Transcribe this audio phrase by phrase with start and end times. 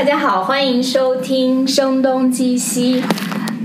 [0.00, 3.02] 大家好，欢迎收听《声东击西》。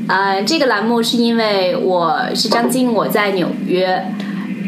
[0.05, 4.05] 呃，这个栏目是因为我是张晶，我在纽约。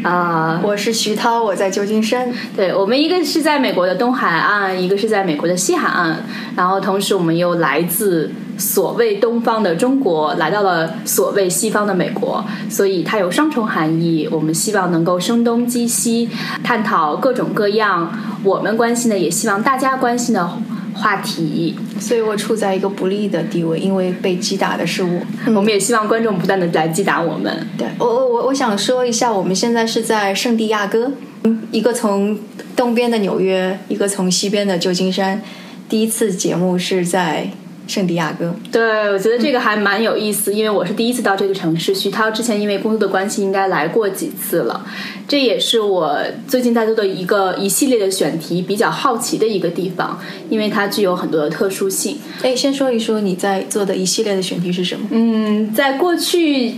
[0.02, 2.32] 啊、我是徐涛，我在旧金山。
[2.56, 6.16] 对我们一个是在美国的东海岸，一个是在美国的西海岸，
[6.56, 14.26] 然后同时我们又来自所谓东方的中国，来到了所谓西方的美国，所以它有双重含义。
[14.32, 16.30] 我们希望能够声东击西，
[16.64, 18.10] 探讨各种各样
[18.42, 20.48] 我们关心的，也希望大家关心的
[20.98, 21.74] 话题。
[22.00, 25.20] 所以我处在一个不利的地位，因为被击打的是我。
[25.46, 27.66] 我们也希望观众不断的来击打我们。
[27.78, 31.12] 对我我我我想说一下，我们现在是在圣地亚哥，
[31.70, 32.38] 一个从
[32.76, 35.40] 东边的纽约，一个从西边的旧金山。
[35.88, 37.48] 第一次节目是在
[37.88, 38.54] 圣地亚哥。
[38.70, 41.92] 对，我觉得这个还蛮有意思，因为我是第一次到这个城市。
[41.92, 44.86] 徐涛之前因为工作的关系，应该来过几次了。
[45.26, 52.18] 这也是我最近在做的一个一系列的选题，比较好奇的一个地方，因为它具有很多的特殊性。
[52.42, 55.08] 哎，先说一说你在做的一系列的选题是什么？
[55.10, 56.74] 嗯，在过去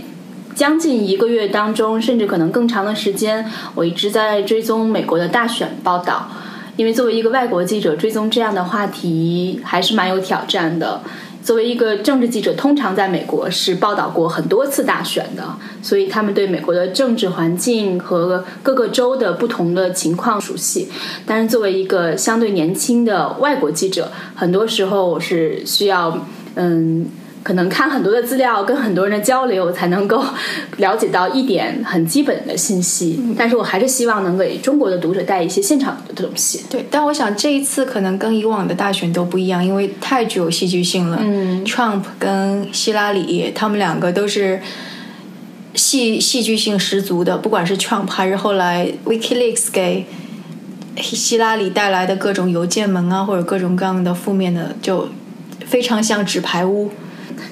[0.55, 6.29] 将近一个月当中，甚至可能更长的时间，我一直在追踪美国的大选报道。
[6.77, 11.01] 因为作为一个外国记者，追踪这样的话题还是蛮有挑战的。
[11.43, 15.43] 作为一个政治记者，通常在美国是报道过很多次大选的，
[15.81, 20.87] 所以他们对美国的政治环境和各个州的不同的情况熟悉。
[21.25, 27.07] 但是作为一个相对年轻的外国记者，很多时候我是需要嗯。
[27.43, 30.23] 可能看很多的资料，跟很多人的交流，才能够
[30.77, 33.19] 了解到一点很基本的信息。
[33.35, 36.63] 但是我还是希望能给中国的读者带一些现场的东西。
[36.69, 41.17] 对，但我想这一次可能跟以往的大选都不一样，因为太具有戏剧性了。
[41.19, 44.61] 嗯，Trump 跟希拉里，他们两个都是
[45.73, 50.05] 戏戏剧性十足的，不管是 Trump 还是后来 WikiLeaks 给
[50.97, 55.07] 希拉里带来的各种邮件门啊，或者各种各样的负面的，就
[55.65, 56.91] 非常像纸牌屋。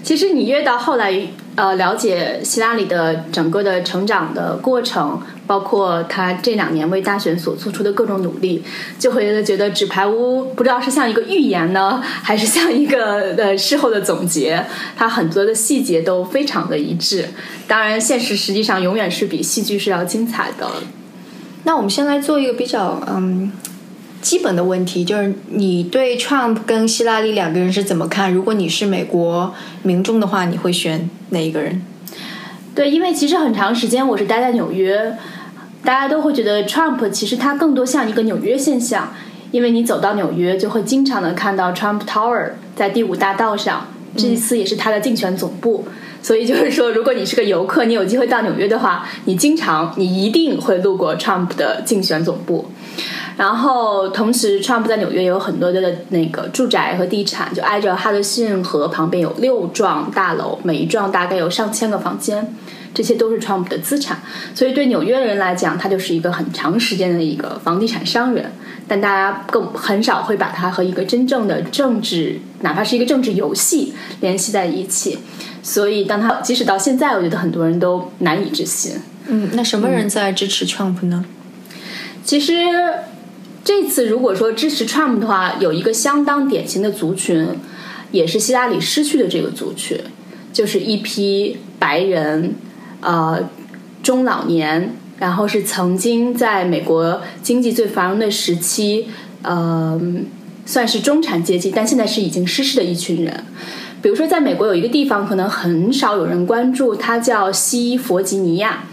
[0.04, 1.14] 其实你越到后来，
[1.56, 8.63] 呃，了解希拉里的整个的成长的过程，包括他这两年为大选所做出的各种努力，
[8.97, 14.66] 就会觉得《纸牌屋》不知道是像一个预言呢，还是像一个呃事后的总结。
[14.96, 17.28] 它很多的细节都非常的一致。
[17.68, 20.68] 当然，现实实际上永远是比戏剧是要精彩的。
[21.63, 23.52] 那我们先来做一个比较嗯
[24.22, 28.34] 基本的问题，就是你对 Trump 跟希拉里两个人是怎么看？
[28.34, 29.53] 如果你是美国
[29.84, 31.81] 民众的话，你会选哪一个人？
[32.75, 35.18] 对，因为其实很长时间我是待在纽约，
[35.84, 39.13] 大家都会觉得 Trump 其实他更多像一个纽约现象，
[39.52, 45.86] 因为你走到纽约就会经常的看到 Trump Tower 在第五大道上，这一次也是他的竞选总部。
[46.22, 52.69] 所以就是说，如果你是个游客，你有机会到纽约的话，你经常你一定会路过 Trump 的竞选总部。
[53.38, 62.53] 然后，同时，Trump 在纽约也有很多的那个住宅和地产，就挨着哈德逊河旁边有六幢大楼，每一幢大概有上千个房间，
[62.94, 64.19] 这些都是 Trump 的资产。
[64.53, 68.51] 所以，对纽约人来讲，他就是一个很长时间的一个房地产商人。
[68.88, 75.19] 但大家更很少会把它和一个真正的政治，哪怕是一个政治游戏联系在一起。
[75.61, 78.94] 所以，当他即使到现在，我觉得很多人都难以置信。
[79.27, 81.23] 嗯，那什么人在支持 Trump 呢？
[82.23, 82.53] 其实
[83.63, 87.47] 这次如果说支持 Trump 的话，有一个相当典型的族群，
[88.11, 90.00] 也是希拉里失去的这个族群，
[90.51, 92.56] 就是一批白人，
[93.02, 93.50] 呃，
[94.04, 99.08] 中老年，然后是曾经在美国经济最繁荣的时期，
[99.42, 100.00] 呃，
[100.66, 103.44] 算是中产阶级，但现在是已经失势的一群人。
[104.02, 108.84] 比如说，在美国有一个地方，可能很少有人关注，它叫西弗吉尼亚。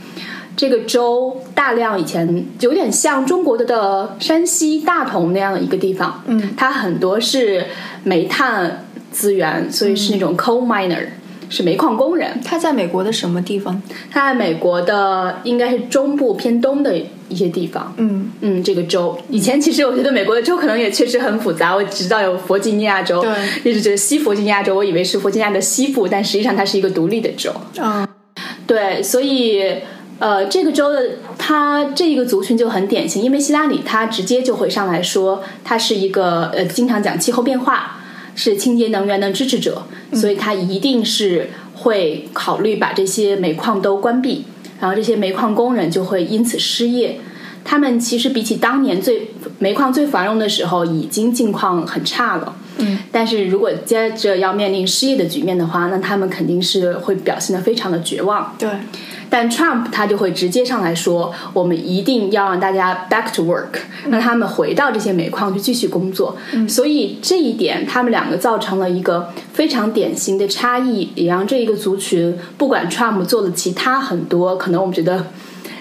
[0.56, 7.66] 这个州大量以前有点像中国的的山西大同那样的一个地方，嗯，它很多是
[8.04, 11.08] 煤炭资源，所以是那种 coal miner，、
[11.48, 12.40] 是煤矿工人。
[12.44, 13.80] 他在美国的什么地方？
[14.10, 16.96] 他在美国的应该是中部偏东的
[17.28, 27.50] 一些地方，嗯嗯，这个州以前其实我觉得美国的州可能也确实很复杂，我只知道有弗吉尼亚州，对一直觉得西弗吉尼亚州，我以为是弗吉尼亚的西部，但实际上它是一个独立的州。
[27.78, 28.08] 啊，
[28.66, 29.62] 对，所以
[30.18, 31.02] 呃，这个州的
[31.36, 37.95] 他这一个族群就很典型，因为希拉里他直接就会上来说，他是一个呃经常讲气候变化，
[38.36, 44.44] 是清洁能源的支持者，所以他一定是会考虑把这些煤矿都关闭，
[44.78, 47.18] 然后这些煤矿工人就会因此失业。
[47.68, 52.54] 他们其实比起当年最煤矿最繁荣的时候，已经境况很差了。
[52.78, 58.54] 嗯，但是如果接着要面临失业的局面的话，那他们肯定是会表现得非常的绝望。
[58.58, 58.68] 对，
[59.30, 63.78] 但 Trump 他就会直接上来说，我们一定要让大家 back to work，
[64.10, 66.36] 让他们回到这些煤矿去继续工作。
[66.52, 75.28] 嗯所以这一点，他们两个造成了一个非常典型的差异，也让这一个族群，不管 Trump 做了其他很多可能我们觉得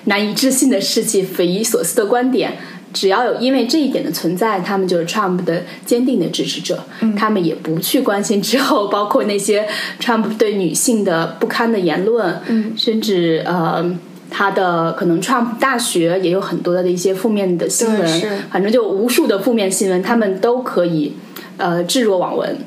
[0.05, 2.57] 难以置信的事情、匪夷所思的观点。
[2.93, 6.81] 只要有因为这一点的存在，他们就是 Trump 的坚定的支持者。
[7.17, 9.67] 他们也不去关心之后，包括那些
[9.99, 13.83] Trump 对女性的不堪的言论，嗯甚至呃，
[14.29, 21.15] 他的可能 Trump 大学也有很多的一些负面的新闻反正就无数的负面新闻，他们都可以
[21.57, 22.57] 呃置若罔闻，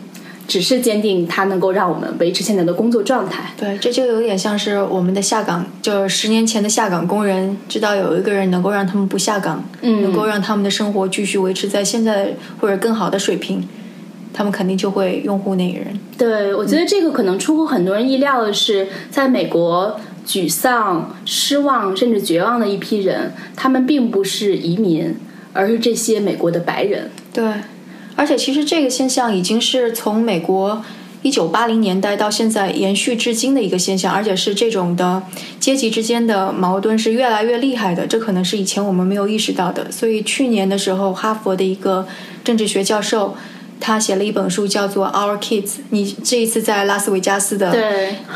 [0.49, 3.53] 只是坚定它能够让我们维持现在的工作状态。
[3.57, 13.63] 对，这就有点像是我们的下岗，就是十年前的下岗工人，知道有一个人能够让他们不下岗，嗯能够让他们的生活继续维持在现在或者更好的水平，
[14.33, 16.01] 他们肯定就会拥护那个人。
[16.17, 25.15] 对，我觉得这个可能出乎很多人意料的是，在美国沮丧、失望甚至绝望的一批人，他们并不是移民，
[25.53, 27.11] 而是这些美国的白人。
[27.33, 27.45] 对，
[28.19, 30.83] 而且其实这个现象已经是从美国
[31.23, 35.23] 一九八零年代到现在延续至今的一个现象，而且是这种的
[35.61, 39.91] 阶级之间的矛盾是越来越厉害的，这可能是以前我们没有意识到的。
[39.93, 42.09] 所以去年的时候，哈佛的一个
[42.43, 43.37] 政治学教授。
[43.81, 45.67] 他写了一本书，叫做《Our Kids》。
[45.91, 47.75] 你这一次在拉斯维加斯的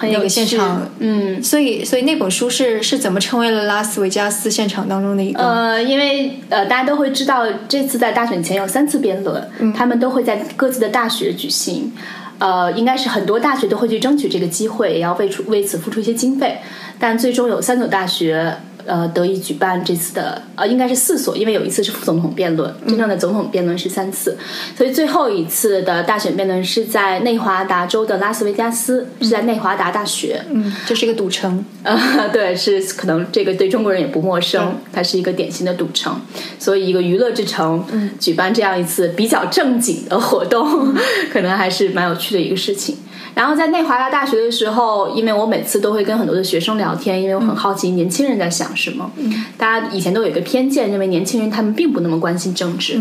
[0.03, 1.43] 那个现场，嗯。
[1.43, 5.43] 所以所以那本书是是怎么成为了拉斯维加斯现场当中的一个？
[5.43, 11.93] 呃，因为呃，大家都会知道，这次在大选前有三次辩论，嗯他们都会在各自的大学举行。
[12.39, 16.59] 呃，应该是很多大学都会去争取这个机会，也要为出为此付出一些经费。
[16.99, 18.57] 但最终有三所大学
[18.87, 24.37] 呃得以举办这次的，呃，应该是四所，因为有一次是副总统辩论，真正的总统辩论是三次，
[24.77, 30.43] 所以最后一次的大选辩论是在内华达州的拉斯维加斯，是在内华达大学。
[30.51, 31.65] 嗯，这是一个赌城。
[31.83, 31.97] 呃，
[32.33, 36.21] 对，是可能这个对中国人也不陌生，它是一个典型的赌城，
[36.59, 37.85] 所以一个娱乐之城，
[38.21, 40.95] 举办这样一次比较正经的活动，
[41.33, 42.97] 可能还是蛮有趣的一个事情。
[43.35, 49.11] 然后在内华达大学的时候，因为我每次都会跟很多的学生聊天，因为我很好奇年轻人在想什么。
[49.57, 53.01] 大家以前都有一个偏见，认为年轻人他们并不那么关心政治。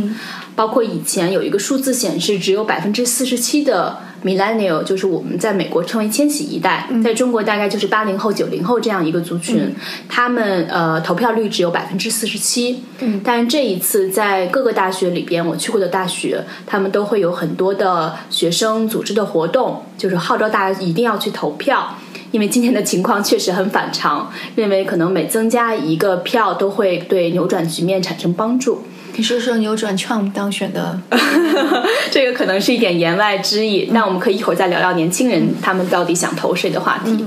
[0.56, 9.74] 包括以前有一个数字显示，只有百分之四十七的 millennial，就是我们在美国称为千禧一代，在中国大概就是八零后、九零后这样一个族群，
[10.08, 12.84] 他们呃投票率只有百分之四十七。
[13.00, 21.98] 嗯，但是这一次在各个大学里边，我去过的大学，他们都会有很多的学生组织的活动，就是号召大家一定要去投票。
[22.32, 28.84] 因为今年的情况确实很反常，认为可能每增加一个票都会对扭转局面产生帮助。
[29.16, 31.00] 你说说扭转 Trump 当选的？
[32.10, 37.26] 这个可能是一点言外之意，但我们可以一会儿再聊聊年轻人他们到底想投谁的话题。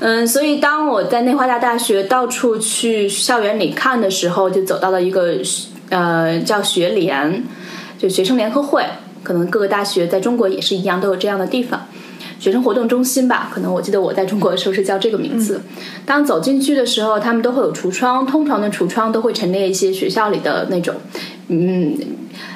[0.00, 5.34] 嗯，所以当我在内华达大学到处去校园里看的时候，就走到了一个
[5.88, 7.42] 呃叫学联，
[7.98, 8.84] 就学生联合会，
[9.22, 11.86] 可能各个大学在中国也是一样，都有这样的地方。
[12.44, 15.62] 学生活动中心吧，可能我记得我在中国的时候是叫这个名字。
[16.04, 20.94] 当走进去的时候，他们都会有橱窗，通常的橱窗都会陈列一些学校里的那种，
[21.48, 21.96] 嗯，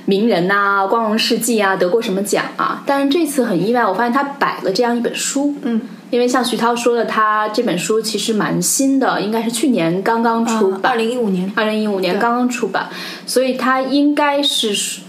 [0.04, 2.82] 名人呐、光荣事迹啊，得过什么奖啊。
[2.84, 5.80] 但是这次很意外，我发现他摆了这样一本书，嗯，
[6.10, 11.50] 因为像徐涛说的，他这本书其实蛮新的，应该是去年刚刚出版，二零一五年。
[11.56, 12.90] 二零一五年刚刚出版，
[13.24, 15.00] 所以它应该是。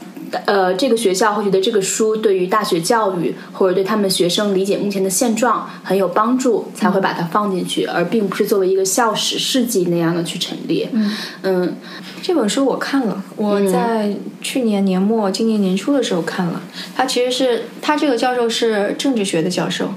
[0.45, 10.89] 呃，这个学校会觉得这个书对于大学教育或者对他们学生理解目前的现状很有帮助，才会把它放进去，而并不是作为一个校史事迹那样的去陈列。
[10.93, 11.75] 嗯嗯，
[12.21, 16.61] 这本书我看了，我在去年年末、今年年初的时候看了。
[16.95, 19.89] 他其实是他这个教授是政治学的教授，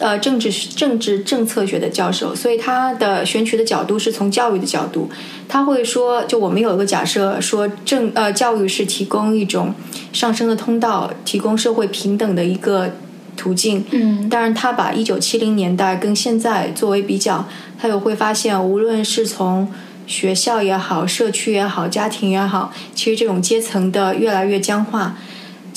[0.00, 5.08] 呃，政治政治政策学的教授，所以他的选取的角度是从教育的角度。
[5.48, 9.74] 他会说，就我们有一个假设，说政呃教育是提供一种
[10.12, 12.90] 上升的通道，提供社会平等的一个
[13.36, 13.84] 途径。
[13.90, 17.46] 嗯，当然，他把一九七零年代跟现在作为比较，
[17.78, 19.68] 他又会发现，无论是从
[20.06, 25.16] 学校也好、社区也好、家庭也好，其实这种阶层的越来越僵化，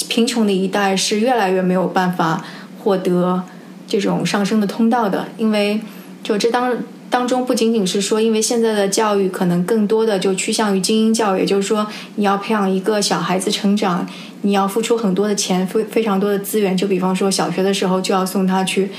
[0.07, 2.43] 贫穷的一代是越来越没有办法
[2.81, 3.43] 获得
[3.87, 5.79] 这种上升的通道的，因为
[6.23, 6.75] 就这当
[7.09, 14.05] 当中不仅仅是说，因为现在的教育可能更多的就趋向于精英教育，就是说，你要培养一个小孩子成长，
[14.41, 16.75] 你要付出很多的钱，非非常多的资源。
[16.75, 18.89] 就比方说，小学的时候就要送他去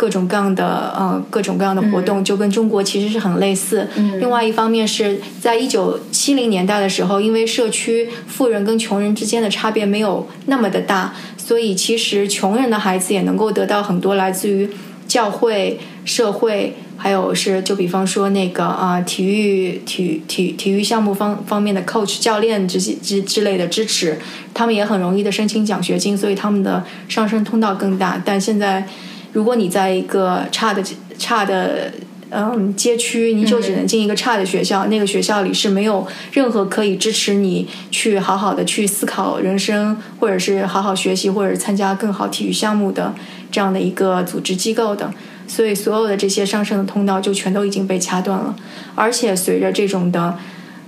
[0.00, 3.86] 各种各样的呃各种各样的活动，就跟中国其实是很类似。
[4.18, 14.70] 另外一方面是在一九七零年代的时候，因为社区富人跟穷人之间的差别没有那么的大，所以其实穷人的孩子也能够得到很多来自于
[15.06, 16.76] 教会、社会。
[17.02, 24.18] 还有是，就比方说那个啊，体育、体体体育项目方方面的 coach 教练这些之之类的支持，
[24.52, 28.20] 他们也很容易的申请奖学金，所以他们的上升通道更大。
[28.22, 28.86] 但现在，
[29.32, 30.82] 如果你在一个差的
[31.18, 31.92] 差的
[32.30, 43.14] 嗯街区，你就只能进一个差的学校，那个学校里是没有任何可以支持你去好好的去思考人生，或者是好好学习，或者参加更好体育项目的
[43.50, 45.12] 这样的一个组织机构的。
[45.48, 48.54] 所以，所有的这些上升的通道就全都已经被掐断了，
[48.94, 50.38] 而且随着这种的，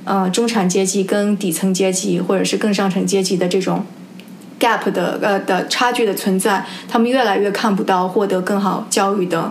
[0.04, 3.84] 呃，中产阶级跟底层阶级或者是更上层阶级的这种
[4.62, 9.50] gap 的呃的差距的存在，他们越来越看不到获得更好教育的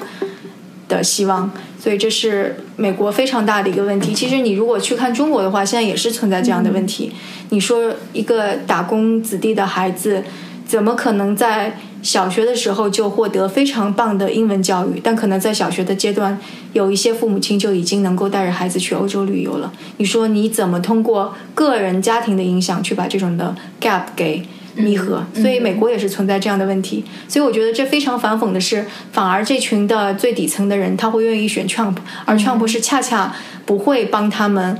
[0.87, 1.51] 的希望。
[1.77, 4.13] 所以，这是美国非常大的一个问题。
[4.13, 7.11] 其实，你如果去看中国的话，现在也是存在这样的问题。
[7.49, 10.23] 你说一个打工子弟的孩子，
[10.65, 11.77] 怎么可能在？
[12.03, 16.35] 小学的时候就获得非常棒的英文教育，但可能在小学的阶段，
[16.73, 19.71] 有一些父母亲就已经能够带着孩子去欧洲旅游了。
[19.97, 24.43] 你说你怎么通过个人家庭的影响去把这种的 gap 给
[24.75, 25.25] 弥合？
[25.33, 27.03] 所以美国也是存在这样的问题。
[27.27, 33.35] 所以我觉得这非常反讽的是，反而这群的最底层的人他会愿意选 Trump，而 Trump 是恰恰
[33.65, 34.77] 不会帮他们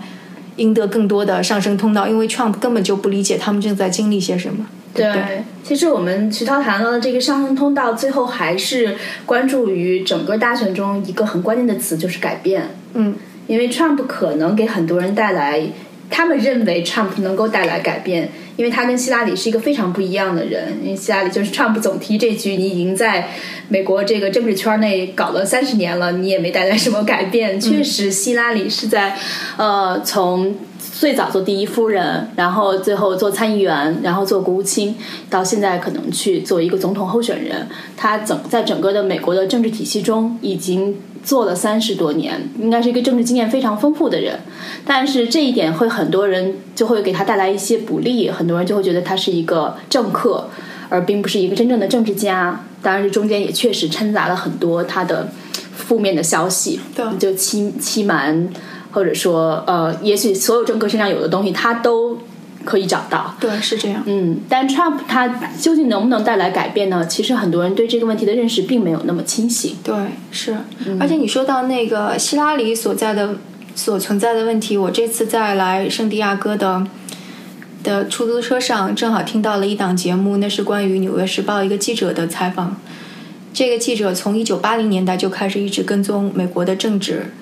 [0.58, 4.66] 赢得更多的上升通道，因为 Trump 根本就不理解他们正在经历些什么。
[4.94, 12.64] 对，其实我们徐涛谈到的这个上升通道，最后还是关注于整个大选中一个很关键的词，就是改变。
[12.94, 13.16] 嗯，
[13.48, 15.66] 因为 Trump 可能给很多人带来，
[16.10, 18.30] 他们认为 Trump 能够带来改变，
[18.62, 20.78] 因为他跟希拉里是一个非常不一样的人。
[20.84, 23.30] 因为希拉里就是 Trump 总提这句：“你已经在
[23.70, 29.18] 美国这个政治圈内搞了三十年了，你也没带来什么改变。”确实，希拉里是在
[29.58, 30.56] 呃从。
[30.94, 34.96] 最早做第一夫人，然后最后做参议员，然后做国务卿，
[35.32, 37.68] 到现在可能去做一个总统候选人。
[37.98, 44.40] 他整在整个的美国的政治体系中已经做了三十多年，应该是一个政治经验非常丰富的人。
[44.86, 50.50] 但是这一点会很多人就会给他带来一些不利，很多人就会觉得他是一个政客，
[50.90, 52.66] 而并不是一个真正的政治家。
[52.82, 55.30] 当然，这中间也确实掺杂了很多他的
[55.76, 56.80] 负面的消息，
[57.20, 58.50] 就欺欺瞒。
[58.94, 62.18] 或者说，呃，也许所有政客身上有的东西，他都
[62.66, 63.36] 可以找到。
[63.40, 64.04] 对，是这样。
[64.06, 65.28] 嗯，但 Trump 他
[65.60, 67.06] 究竟能不能带来改变呢？
[67.06, 69.78] 其实很多人对这个问题的认识并没有那么清晰。
[69.84, 69.96] 对，
[70.32, 70.58] 是。
[71.00, 73.36] 而且你说到那个希拉里所在的、
[73.76, 76.86] 所存在的问题，我这次在来圣地亚哥的
[77.84, 82.78] 的出租车上，正好听到了一档节目，那是关于《纽约时报》一个记者的采访。
[83.54, 87.34] 这个记者从一九八零年代就开始一直跟踪美国的政治。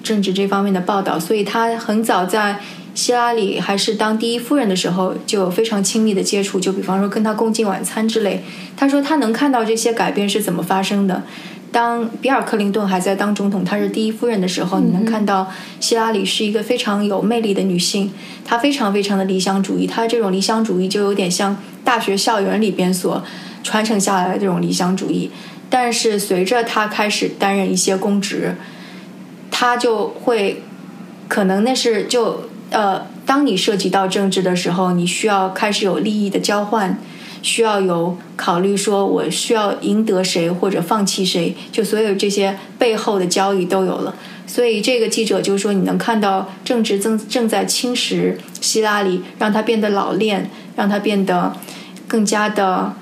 [0.00, 2.60] 政治这方面的报道，所以他很早在
[2.98, 8.42] 希拉里还是当第一夫人的时候就有非常亲密的接触，就比方说跟她共进晚餐之类。
[8.76, 11.22] 他说他能看到这些改变是怎么发生的。
[11.70, 18.10] 当比尔·克林顿还在当总统，她是第一夫人的时候，你能看到希拉里是一个非常有魅力的女性，
[18.44, 23.22] 她非常非常的理想主义，她这种理想主义就有点像大学校园里边所
[23.62, 25.30] 传承下来的这种理想主义。
[25.70, 28.56] 但是随着她开始担任一些公职。
[29.52, 30.62] 她就会，
[31.28, 36.98] 可能那是就呃，当你涉及到政治的时候，你需要开始有利益的交换，
[37.40, 44.14] 需要有考虑说我需要赢得谁或者放弃谁，就所有这些背后的交易都有了。
[44.46, 51.54] 所以这个记者就说，你能看到政治正正在侵蚀希拉里，让他变得老练，让他变得
[52.06, 52.92] 更加的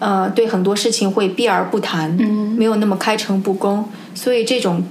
[0.00, 2.10] 呃，对很多事情会避而不谈，
[2.56, 3.88] 没有那么开诚布公。
[4.14, 4.82] 所以这种。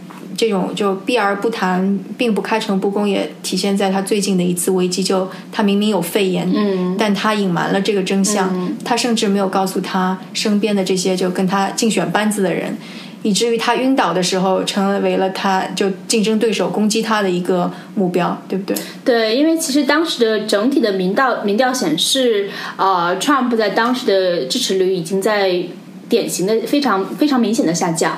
[0.42, 5.04] 这种就避而不谈，并不开诚布公，也体现在他最近的一次危机。
[5.04, 8.74] 就他明明有肺炎，嗯，但他隐瞒了这个真相。
[8.84, 12.76] 他甚至没有告诉他身边的这些就跟他竞选班子的人，
[13.22, 18.76] 以至于他晕倒的时候，成为了他就竞争对手攻击他的一个目标，对不对？
[19.06, 25.66] 对，因为其实当时的整体的民调民调显示，呃，Trump 在当时的支持率已经在
[26.10, 28.18] 典型的非常非常明显的下降。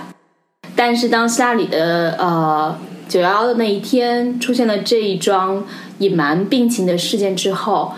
[0.76, 2.78] 但是当希拉里的呃
[3.08, 5.64] 九幺幺的那一天出现了这一桩
[6.00, 7.94] 隐瞒病情的事件之后，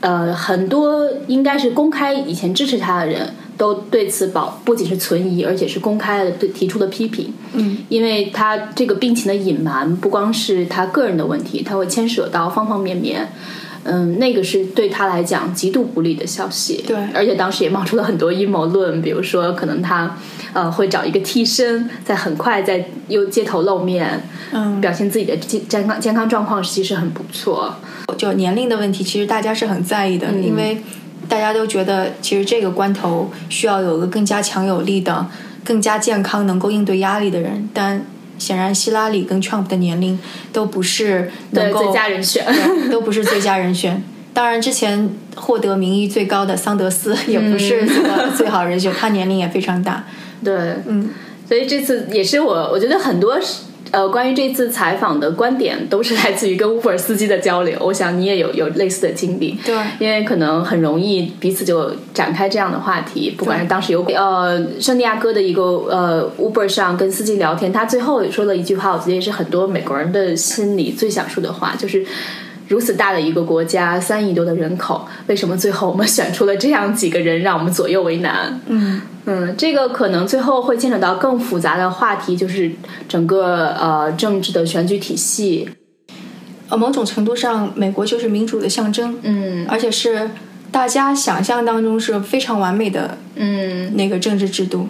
[0.00, 7.32] 呃，很多应该是公开以前支持他的人都对此保不仅是存疑，而且是公开的对提出了批评。
[7.52, 13.28] 嗯，因为他这个病情的隐瞒不光是他个人的问题，他会牵扯到方方面面。
[13.84, 16.84] 嗯，那个是对他来讲极度不利的消息。
[16.86, 20.16] 对而且当时也冒出了很多阴谋论，比如说可能他
[20.58, 24.20] 呃会找一个替身，在很快在又街头露面，
[24.52, 27.74] 嗯，表现自己的健健康健康状况其实很不错。
[28.16, 30.82] 就年龄的问题，其实大家是很在意的，因为
[31.28, 35.26] 大家都觉得其实这个关头需要有个更加强有力的、
[35.64, 38.02] 更加健康、能够应对压力的人，但。
[38.40, 40.16] 显然，希拉里跟 Trump 的年龄
[40.52, 42.46] 都不是能够最佳人选。
[42.88, 44.00] 都不是最佳人选。
[44.32, 50.04] 当然，之前获得民意最高的桑德斯 也不是 这个最好人选，他年龄也非常大。
[50.44, 50.54] 对，
[50.86, 51.10] 嗯，
[51.48, 53.38] 所以这次也是我，我觉得很多
[53.90, 57.78] 呃关于这次采访的观点都是来自于跟 Uber 司机的交流。
[57.80, 63.34] 我想你也有有类似的经历，对因为可能很容易彼此就展开这样的话题。
[63.36, 72.04] 不管是当时有呃圣地亚哥的一个呃 Uber 上跟司机聊天，他最后说了一句话，我觉得也是很多美国人的心里最想说的话，就是。
[72.68, 78.60] 如此大的一个国家，三亿多的人口，为什么最后我们选出了这样几个人，让我们左右为难？
[78.66, 82.70] 嗯嗯，这个可能最后会牵扯到更复杂的话题，就是
[83.08, 85.68] 整个呃政治的选举体系。
[86.68, 90.30] 呃，某种程度上，美国就是民主的象征，嗯而且是
[90.70, 94.86] 大家想象当中是非常完美的嗯那个政治制度。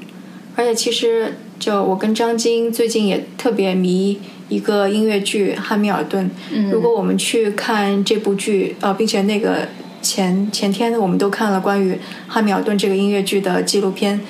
[0.57, 6.27] 而且其实，就我跟张晶最近也特别迷一个音乐剧《汉密尔顿》。
[6.53, 9.69] 嗯如果我们去看这部剧，呃，并且那个
[10.01, 14.21] 前前天我们都看了关于汉密尔顿这个音乐剧的纪录片，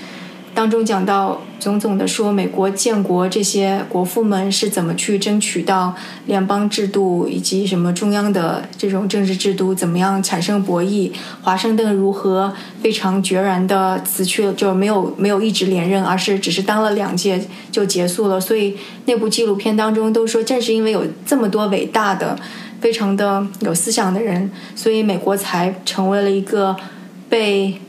[0.59, 5.95] 当中讲到种种的说美国建国这些国父们是怎么去争取到
[6.27, 11.13] 联邦制度以及什么中央的这种政治制度怎么样产生博弈，
[11.43, 18.41] 华盛顿如何非常决然的辞去了，就没有没有一直连任，而是只是当了两届就结束了。
[18.41, 22.37] 所以那部纪录片当中都说，正是因为有这么多伟大的、
[22.81, 26.75] 非常的有思想的人，所以美国才成为了一个
[27.29, 27.81] 被。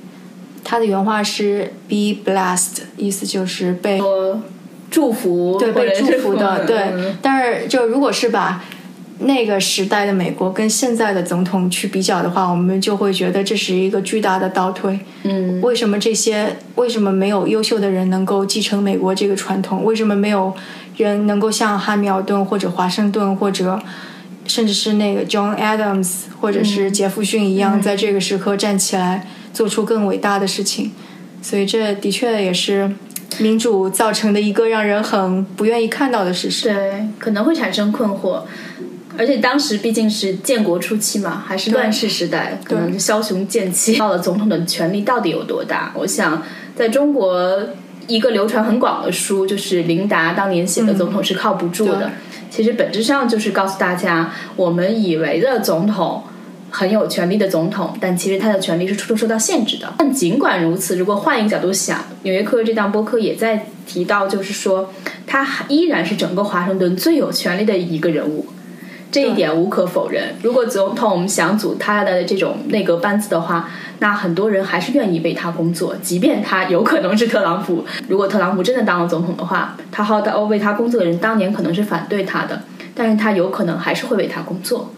[0.63, 4.41] 他的原话是 “be blessed”，意思就是被说
[4.91, 7.15] 祝福，对被祝福的，嗯对。
[7.21, 8.63] 但是就如果是把
[9.19, 14.99] 那个时代的美国跟现在的总统去比较的话，我们就会觉得这是一个巨大的倒退。
[15.23, 19.83] 嗯为什么这些为什么没有优秀的人能够继承美国这个传统？
[19.83, 20.53] 为什么没有
[20.95, 23.77] 人能够像汉密尔顿或者华盛顿或者
[24.45, 26.07] 甚至是那个 John Adams
[26.39, 30.91] 或者是杰弗逊一样，在这个时刻站起来做出更伟大的事情？
[31.41, 32.91] 所以这的确也是
[33.39, 36.73] 民主造成的一个让人很不愿意看到的事实。
[36.73, 38.41] 对，可能会产生困惑。
[39.17, 43.97] 而且当时毕竟是建国初期嘛，还是乱世时代，可能是枭雄剑气。
[43.97, 45.93] 到了总统的权力到底有多大？
[45.95, 46.43] 我想，
[46.75, 47.57] 在中国
[48.07, 52.09] 一个流传很广的书，就是林达当年写的《总统是靠不住的》对
[52.49, 56.23] 其实本质上就是告诉大家，我们以为的总统。
[56.69, 59.93] 很有权力的总统，但其实他的权力是处处受到限制的。
[59.97, 64.91] 但尽管如此，如果换一个角度想，《纽约客》这档播客也在提到，就是说
[65.25, 68.45] 他依然是整个华盛顿最有权力的一个人物，
[69.11, 70.35] 这一点无可否认。
[70.43, 77.83] 如果总统想组他的这种内阁班子的话，那很多人还是愿意为他工作，即便他有可能是特朗普。
[78.07, 82.61] 如果特朗普真的当了总统的话，他好的为他工作的人当年可能是反对他的，
[82.93, 84.93] 但是他有可能还是会为他工作。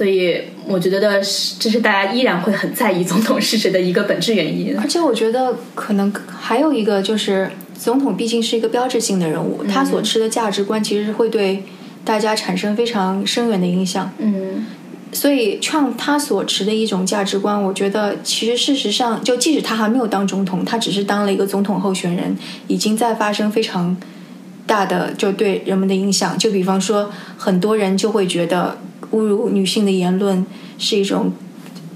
[0.00, 4.74] 所以我觉得是，这是大家依然会很在意总统是谁的一个本质原因。
[4.78, 11.64] 而且我觉得可能还有一个就是，总统毕竟是一个标志性的人物，他所持的价值观其实是会对
[12.02, 14.10] 大家产生非常深远的影响。
[14.16, 14.64] 嗯
[15.12, 22.34] 所以，Trump 他所持的一种价值观，我觉得其实事实上，就即使他还没有当总统，他只是当了一个总统候选人，
[22.68, 23.94] 已经在发生非常
[24.66, 26.38] 大的就对人们的影响。
[26.38, 28.78] 就比方说，很多人就会觉得
[29.12, 30.44] 侮辱女性的言论
[30.78, 31.32] 是一种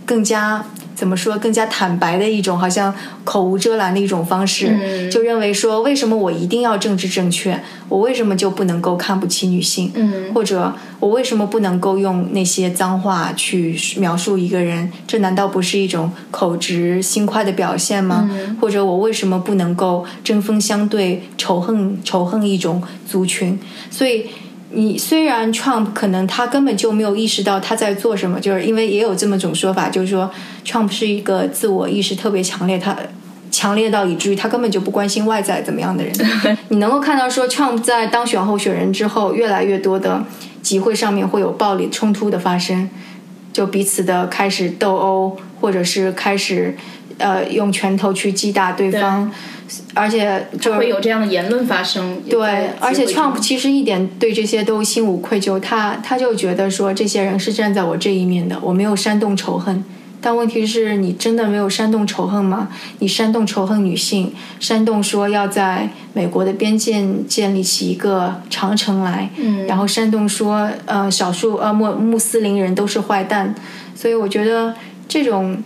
[0.05, 9.91] 更加怎么说更加坦白的一种，好像口无遮拦的一种方式，嗯就认为说为什么我一定要政治正确，我为什么就不能够看不起女性？
[9.95, 14.89] 嗯或者我为什么不能够用那些脏话去描述一个人？
[15.07, 18.31] 这难道不是一种口直心快的表现吗？
[18.61, 23.59] 或者我为什么不能够针锋相对、仇恨仇恨一种族群？
[23.91, 24.27] 所以。
[24.75, 30.31] 你虽然 Trump 可能他根本就没有意识到他在做什么，就是因为也有这么种说法，就是说
[30.67, 32.97] Trump 是一个自我意识特别强烈，他
[33.51, 36.13] 强烈到以至于他根本就不关心外在怎么样的人。
[36.71, 40.25] 你能够看到说，Trump 在当选候选人之后，越来越多的
[40.61, 42.91] 集会上面会有暴力冲突的发生，
[43.53, 46.77] 就彼此的开始斗殴，或者是开始
[47.19, 49.31] 呃用拳头去击打对方，
[49.95, 52.21] 而且就会有这样的言论发生。
[52.29, 59.85] 对，而且 Trump 其实一点对这些都心无愧疚，他他就觉得说这些人是站在我这一面的，我没有煽动仇恨。
[60.27, 62.71] 但问题是你真的没有煽动仇恨吗？
[63.01, 73.55] 你煽动仇恨女性，煽动说要在美国的边界建立起一个长城来，嗯，然后煽动说呃少数呃穆穆斯林人都是坏蛋，
[73.95, 74.75] 所以我觉得
[75.07, 75.59] 这种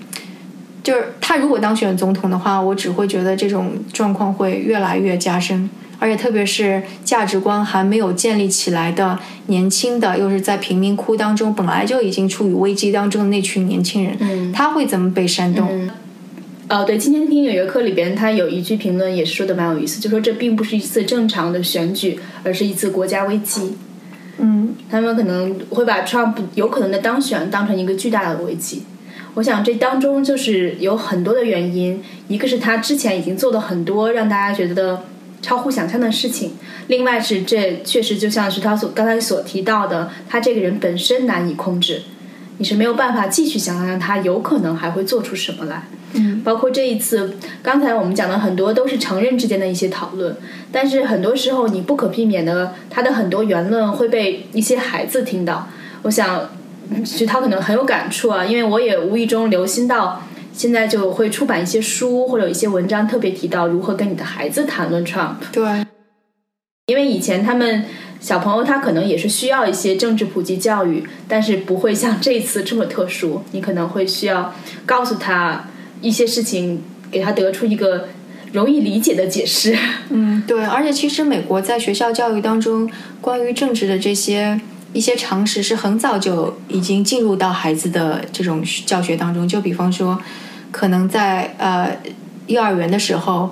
[0.82, 5.68] 就是他如果当选总统的话，我只会觉得这种状况会越来越加深。
[6.00, 15.90] 而且特别是价值观还没有建立起来的年轻的，又是在贫民窟当中本来就已经处于危机当中的那群年轻人，嗯，他会怎么被煽动？
[16.68, 23.76] 哦，对，今天听《纽约客》里边，他有一句评论也是说的蛮有意思，就说这并不是一次正常的选举，而是一次国家危机。
[24.38, 28.84] 嗯，他们可能会把 Trump 有可能的当选当成一个巨大的危机。
[29.38, 35.04] 我想这当中就是有很多的原因，一个是他之前已经做了很多让大家觉得。
[35.40, 36.54] 超乎想象的事情。
[36.88, 42.02] 另外是，这确实就像是他所刚才所提到的，他这个人本身难以控制，
[42.58, 45.84] 你是没有办法继续想象他有可能还会做出什么来。
[46.14, 50.36] 嗯，包括这一次，刚才我们讲的很多都是成人之间的一些讨论，
[50.72, 55.68] 但是很多时候你不可避免的，他的很多言论会被一些孩子听到。
[56.02, 56.50] 我想，
[57.04, 60.22] 其实他可能很有感触啊，因为我也无意中留心到。
[60.50, 65.36] 现在就会出版一些书或者有一些文章，特别提到如何跟你的孩子谈论 Trump。
[65.52, 65.86] 对，
[66.86, 67.84] 因为以前他们
[68.18, 73.44] 小朋友他可能也是需要一些政治普及教育，但是不会像这次这么特殊。
[73.52, 74.52] 你可能会需要
[74.84, 75.66] 告诉他
[76.00, 78.08] 一些事情，给他得出一个
[78.52, 79.78] 容易理解的解释。
[80.08, 80.64] 嗯，对。
[80.64, 84.60] 而且其实美国在学校教育当中，关于政治的这些
[84.92, 89.46] 一些常识是很早就已经进入到孩子的这种教学当中。
[89.48, 90.20] 就比方说。
[90.70, 91.96] 可能在呃
[92.46, 93.50] 幼儿园的时候，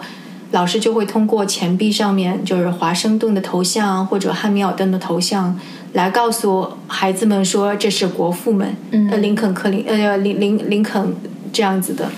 [0.51, 5.59] 老师就会通过钱币上面就是华盛顿的头像或者汉密尔顿的头像，
[5.95, 8.77] 来告诉孩子们说这是国父们，
[9.11, 11.17] 呃林肯、克林呃林林林肯
[11.51, 12.11] 这样子的。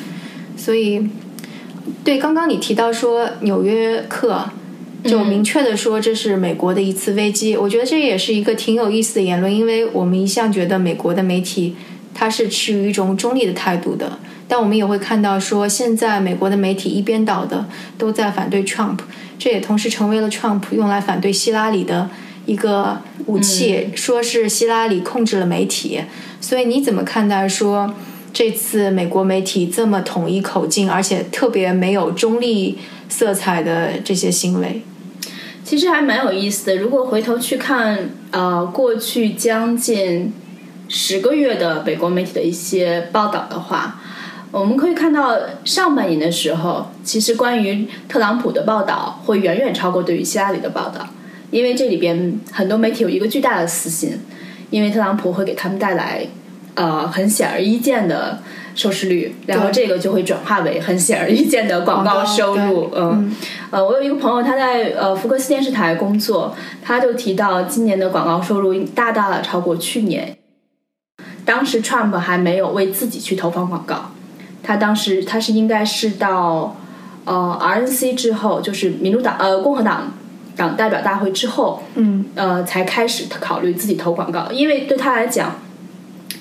[0.56, 1.08] 所以，
[2.02, 4.34] 对刚刚你提到说《纽约客》
[5.04, 11.76] 就明确的说这是美国的一次危机，我觉得这也是一个挺有意思的言论，因为我们一向觉得美国的媒体
[12.12, 14.18] 它是持于一种中立的态度的。
[14.50, 17.66] 但我们也会看到，说现在美国的媒体一边倒的
[17.98, 18.98] 都在反对 Trump，
[19.38, 22.08] 这也同时成为了 Trump 用来反对希拉里的
[22.46, 26.00] 一个武器，说是希拉里控制了媒体。
[26.40, 27.94] 所以你怎么看待说
[28.32, 34.82] 这次美国媒体这么统一口径，而且特别没有中立色彩的这些行为？
[35.64, 36.76] 其实还蛮有意思的。
[36.76, 40.32] 如果回头去看，呃，过去将近
[40.88, 44.00] 十个月的美国媒体的一些报道的话。
[44.50, 51.06] 我们可以看到，上半年的时候，其实关于特朗普的报道会远远超过对于希拉里的报道，
[51.50, 54.18] 因为这里边很多媒体有一个巨大的私心，
[54.70, 56.26] 因为特朗普会给他们带来
[56.78, 58.38] 呃很显而易见的
[58.74, 62.90] 收视率，然后这个就会转化为很显而易见的广告收入。
[62.94, 63.34] 嗯，
[63.70, 70.38] 呃，我有一个朋友他在呃福克斯电视台工作，他就提到今年的广告收入大大的超过去年，
[71.44, 74.12] 当时 Trump 还没有为自己去投放广告。
[74.62, 76.76] 他当时他是应该是到
[77.24, 80.12] 呃 RNC 之后，就是民主党呃共和党
[80.54, 85.56] 党代表大会之后，嗯呃才开始考虑自己投广告，因为对他来讲，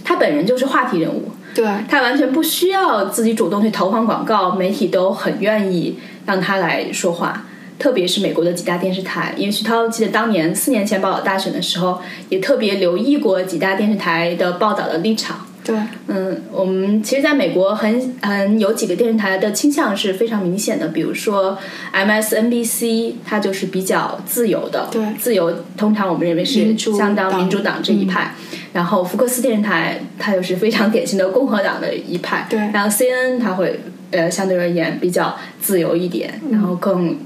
[0.07, 1.65] 他本人就是话题人物，对。
[1.89, 7.45] 他完全不需要自己主动去投放广告，媒体都很愿意让他来说话，
[7.77, 15.46] 特别是美国的几大电视台，因为徐涛记得当年四年前报道大选的时候，也特别留意过几大电视台的报道的立场。
[15.67, 15.77] 对，
[16.07, 21.57] 嗯，我们其实在美国很很有几个电视台的倾向是非常明显的，比如说
[21.93, 28.33] MSNBC，它就是比较自由的，对，自由通常我们认为是相当民主党这一派，
[28.71, 33.79] 然后福克斯电视台它又是非常典型的共和党的一派，对，然后 CNN 它会
[34.11, 37.17] 呃相对而言比较自由一点，然后更。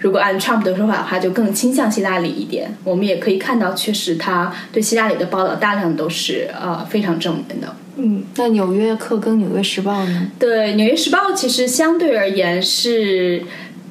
[0.00, 2.76] 如果按 Trump 的说法的话，就更倾向希拉里一点。
[2.84, 7.74] 我们也可以看到，确实他对希拉里的报道大量都是呃非常正面的。
[7.96, 10.28] 嗯，那《纽约客》跟《纽约时报》呢？
[10.38, 13.44] 对，《纽约时报》其实相对而言是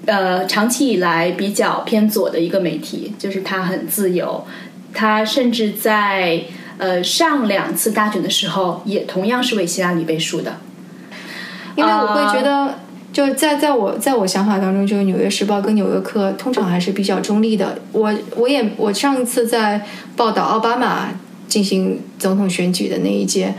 [0.06, 4.46] 呃长期以来比较偏左的一个媒体，就是它很自由，
[4.94, 6.44] 它甚至在
[6.78, 10.58] 呃上两次大选的时候也同样是为希拉里背书的，
[11.76, 12.76] 因为我会觉得。
[13.14, 17.78] 就在在我在我想法当中，就是《纽约时报》跟《纽约客》通常还是比较中立的。
[17.92, 19.86] 我我也我上一次在
[20.16, 21.10] 报道奥巴马
[21.46, 23.54] 进行总统选举的那一届，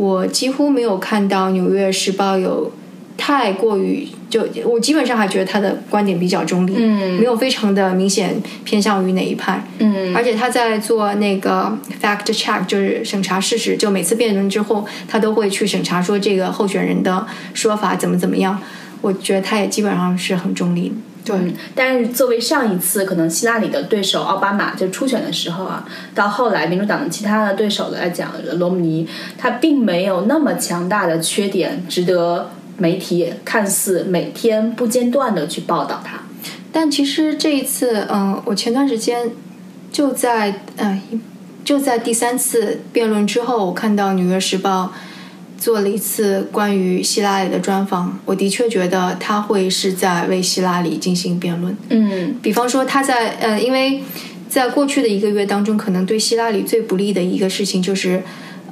[0.00, 2.72] 我几乎没有看到《纽约时报》有
[3.18, 9.62] 太过于就我基本上还觉得他的观点比较中立，嗯没有非常的明显偏向于哪一派。
[9.78, 18.58] 嗯而且他在做那个 fact check，就是审查事实，就每次辩论之后，他都会去审查说这个候选人的说法怎么怎么样。
[19.02, 20.94] 我觉得他也基本上是很中立的。
[21.24, 29.06] 对，嗯，但是作为上一次可能希拉里的对手奥巴马就初选的时候啊，到后来民主党的其他的对手来讲，罗姆尼
[29.36, 36.20] 他并没有那么强大的缺点，值得媒体看似每天不间断的去报道他。
[36.72, 39.30] 但其实这一次，嗯、我前段时间
[39.92, 41.00] 就在嗯、
[41.64, 44.84] 就在第三次辩论之后，我看到《纽约时报》
[45.60, 51.76] 做了一次关于希拉里的专访，我的确觉得他会是在为希拉里进行辩论。
[51.90, 54.02] 嗯比方说他在呃，因为
[54.48, 58.22] 在过去的一个月当中，可能对希拉里最不利的一个事情就是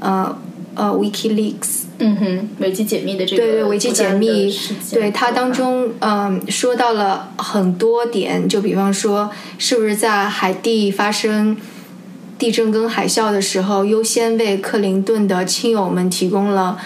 [0.01, 0.35] 呃
[0.75, 1.85] 呃 WikiLeaks。
[2.01, 4.57] 嗯哼，维基解密的这个对对，维基解密
[4.93, 11.57] 对它当中，嗯，说到了很多点，就比方说，是不是在海地发生
[12.39, 16.79] 地震跟海啸的时候，优先为克林顿的亲友们提供了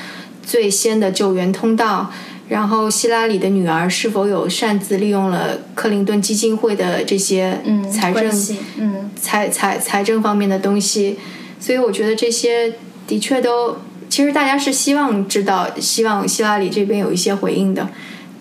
[0.45, 2.11] 最先的救援通道？
[2.49, 8.31] 然后，希拉里的女儿是否有擅自利用了克林顿基金会的这些嗯财政
[8.77, 11.19] 嗯财财财政方面的东西，
[11.59, 12.75] 所以我觉得这些
[13.07, 13.79] 的确都，
[14.11, 17.89] 其实大家是希望知道，希望希拉里这边有一些回应的。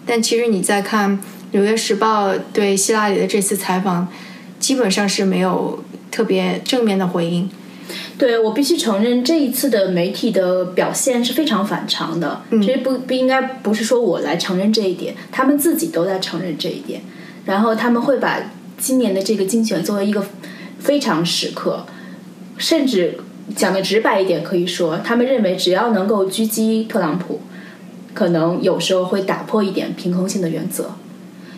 [0.05, 1.17] 但其实你再看
[1.51, 4.09] 《纽约时报》对希拉里的这次采访，
[4.59, 7.49] 基本上是没有特别正面的回应。
[8.17, 12.41] 对我必须承认，这一次的媒体的表现是非常反常的。
[12.51, 17.01] 嗯其实不不应该不是说我来承认这一点，他们自己都在承认这一点。
[17.45, 18.39] 然后他们会把
[18.77, 20.23] 今年的这个竞选作为一个
[20.79, 21.85] 非常时刻，
[22.57, 23.17] 甚至
[23.55, 27.41] 讲的直白一点，可以说他们认为只要能够狙击特朗普，
[28.13, 30.83] 可能有时候会打破一点平衡性的原则。《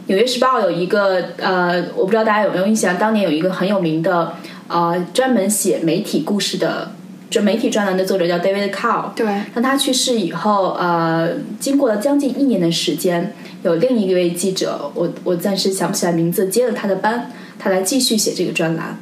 [0.08, 4.34] 纽约时报》有一个呃，我不知道大家有没有印象，当年有一个很有名的
[4.68, 6.92] 呃，专门写媒体故事的
[7.30, 9.14] 就媒体专栏的作者叫 David Cow。
[9.16, 18.98] 对，当他去世以后，呃，经过了将近一年的时间，有另一位记者，我我暂时想不起来名字，接了他的班，他来继续写这个专栏。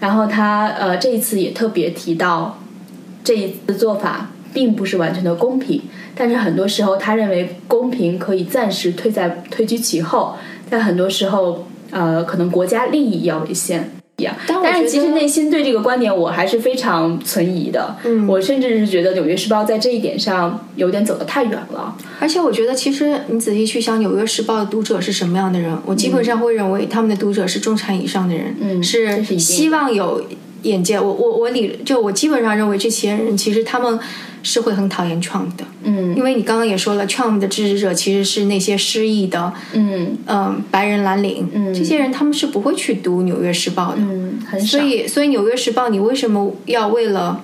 [0.00, 2.60] 然后他呃这一次也特别提到，
[3.24, 5.82] 这一次做法并不是完全的公平，
[6.14, 10.36] 但是很多时候他认为公平可以暂时退在退居其后，
[10.68, 13.90] 但很多时候呃可能国家利益要为先。
[14.48, 17.94] 但但是其实内心对这个观点我还是非常存疑的。
[18.02, 21.96] 嗯我甚至是觉得《纽约时报》在这一点上有点走得太远了。
[22.18, 30.24] 而且我觉得，其实你仔细去想，《纽约时报》的读者是什么样的人，我基本上会认为他们的读者是中产以上的人，嗯是希望有
[30.62, 30.98] 眼界。
[30.98, 33.98] 我我我理就我基本上认为这些人其实他们
[34.42, 44.00] 是会很讨厌 Trump 的，嗯因为你刚刚也说了，Trump 的支持者其实是那些失意的，嗯嗯、白人蓝领，嗯这些人他们是不会去读《纽约时报》的。
[44.00, 44.78] 嗯，很少。
[44.78, 47.42] 所以，所以《纽约时报》，你为什么要为了，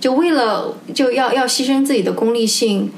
[0.00, 2.90] 就为了就要要牺牲自己的功利性，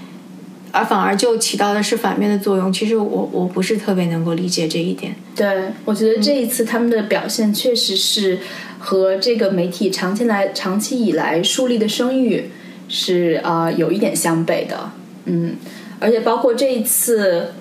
[0.70, 2.72] 而反而就起到的是反面的作用？
[2.72, 5.14] 其实我我不是特别能够理解这一点。
[5.34, 5.46] 对，
[5.84, 8.38] 我觉得这一次他们的表现确实是
[8.84, 12.50] 和这个媒体长期来长期以来树立的声誉
[12.88, 14.90] 是啊、呃有一点相悖的。
[15.26, 15.54] 嗯，
[16.00, 17.52] 而且包括这一次，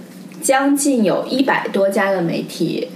[0.41, 2.87] 将近有一百多家的媒体。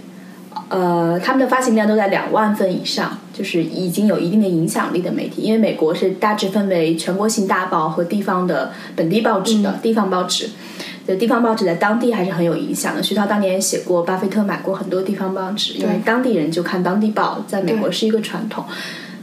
[0.70, 5.44] 呃，他们的发行量都在两万份以上，就是已经有一定的影响力的媒体。
[5.44, 10.50] 因为美国是大致分为全国性大报和地方的本地报纸的、地方报纸。
[11.06, 13.04] 对地方报纸在当地还是很有影响的。
[13.04, 18.66] 徐涛当年也写过，巴菲特买过很多地方报纸，因为当地人就看当地报，在美国是一个传统。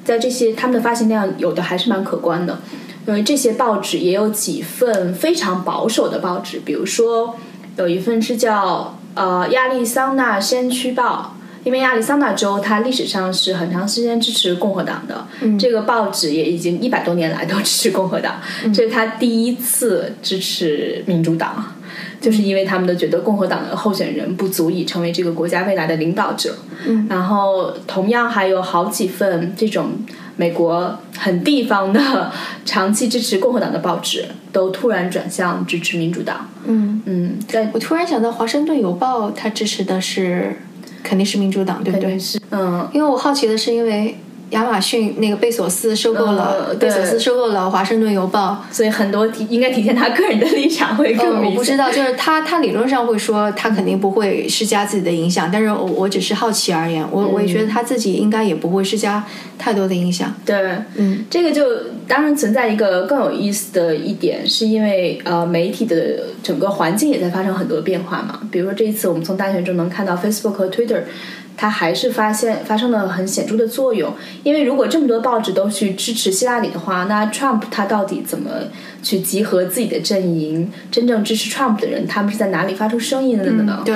[0.04, 2.60] 在这些他们的发行量有的还是蛮可观的，
[3.06, 7.36] 因为这些报纸也有几份非常保守的报纸，比如说
[7.76, 11.36] 有一份是叫呃亚利桑那先驱报。
[11.64, 15.26] 因为亚利桑那州它历史上是很长时间支持共和党的，
[15.58, 18.40] 这个报纸也已经一百多年来都支持共和党，
[18.74, 21.74] 这是他第一次支持民主党，
[22.20, 26.54] 就是因为他们都觉得共和党的候选人不足以成为这个国家未来的领导者。
[26.84, 29.90] 嗯然后同样还有好几份这种
[30.34, 32.32] 美国很地方的
[32.64, 36.48] 长期支持共和党的报纸，都突然转向支持民主党。
[36.64, 40.56] 嗯，嗯，在我突然想到，《华盛顿邮报》它支持的是
[41.02, 42.18] 肯定是民主党，对不对？
[42.18, 44.16] 是嗯因为我好奇的是，因为
[44.52, 48.64] 亚马逊那个贝索斯收购了、呃贝索斯收购了华盛顿邮报。
[48.70, 59.24] 所以很多体应该体现他个人的立场会更嗯，我不知道，就是他他理论上会说他肯定不会施加自己的影响，但是我我只是好奇而言，我我也觉得他自己应该也不会施加
[59.58, 60.32] 太多的影响。
[60.46, 60.56] 对，
[60.96, 61.64] 嗯，这个就
[62.06, 65.96] 当然存在一个更有意思的一点，是因为呃媒体的
[66.42, 68.40] 整个环境也在发生很多变化嘛。
[68.50, 71.02] 比如说这一次我们从大选中能看到 Facebook 和 Twitter。
[71.56, 74.12] 它还是发现发生了很显著的作用，
[74.42, 78.50] 因为如果这么多报纸都去支持希拉里的话，那 Trump 他到底怎么
[79.02, 80.72] 去集合自己的阵营？
[80.90, 83.82] 真正支持 Trump 的人，他们是在哪里发出声音的呢？
[83.84, 83.94] 对，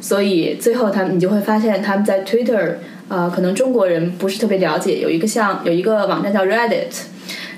[0.00, 2.74] 所以最后他们你就会发现他们在 Twitter，
[3.08, 6.92] 呃，可能中国人不是特别了解，有一个像有一个网站叫 Reddit，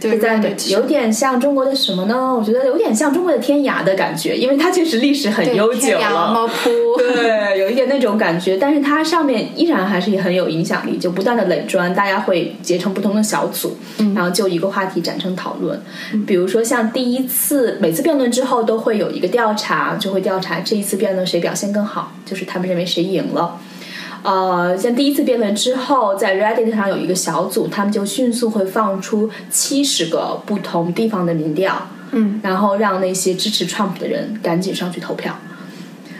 [0.00, 2.34] 对是在有点像中国的什么呢？
[2.34, 6.32] 我觉得有点像中国的天涯的感觉，因为它确实历史很悠久天涯了。
[6.32, 13.76] 猫扑，对， 有一点那种感觉，但是它上面依然还是很有影响力，就不断的垒砖，大家会结成不同的小组，
[14.14, 15.80] 然后就一个话题展成讨论。
[16.26, 23.58] 比如说像第一次每次辩论之后都会有一个调查，就会调查这一次辩论谁表现更好，就是他们认为谁赢了。
[24.22, 35.38] 呃，像第一次辩论之后，在 Reddit 上有一个小组，他们就迅速会放出七十个不同地方的民调，嗯，然后让那些支持 Trump 的人赶紧上去投票。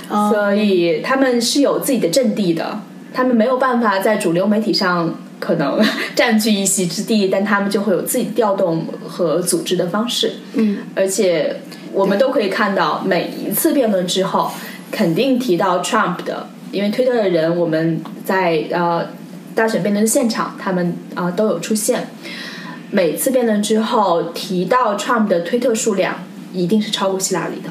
[0.08, 2.80] 哦所以他们是有自己的阵地的，
[3.12, 5.78] 他们没有办法在主流媒体上可能
[6.16, 10.36] 占据一席之地，但他们就会有自己调动和组织的方式。
[10.54, 11.60] 嗯，而且
[11.92, 14.50] 我们都可以看到，每一次辩论之后，
[14.90, 19.06] 肯定提到 Trump 的，因为推特的人，我们在呃
[19.54, 22.08] 大选辩论的现场，他们啊、呃都有出现。
[22.90, 27.70] 每次辩论之后提到 Trump 的推特数量，一定是超过希拉里的。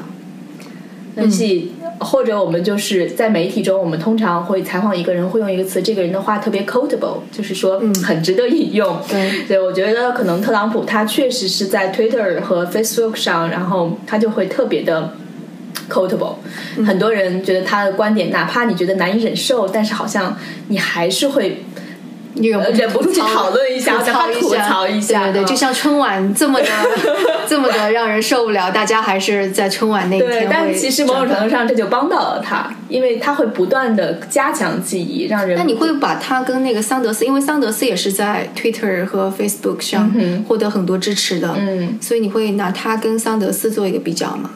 [1.16, 1.62] 但是、
[1.98, 8.96] 或者我们就是在媒体中，我们通常会采访一个人，会用一个词，这个人的话特别 quotable，就是说很值得引用。
[9.10, 15.14] 对对，我觉得可能特朗普他确实是在 Twitter 和 Facebook 上，然后他就会特别的
[15.88, 16.36] quotable。
[16.86, 20.36] 很多人觉得他的观点，哪怕你觉得难以忍受，但是好像
[20.68, 21.64] 你还是会
[22.34, 25.24] 你忍不住去讨论一下吐槽吐槽一下。
[25.24, 26.66] 对对就像春晚这么的
[27.48, 40.14] 这么的让人受不了，大家还是在春晚那一，天会但其实某种程度上这就帮到了他，因为他会不断的加强记忆，让人那你会把他跟那个桑德斯，因为桑德斯也是在 Twitter 和 Facebook 上
[40.46, 44.50] 获得很多支持的，嗯，所以你会拿他跟桑德斯做一个比较吗？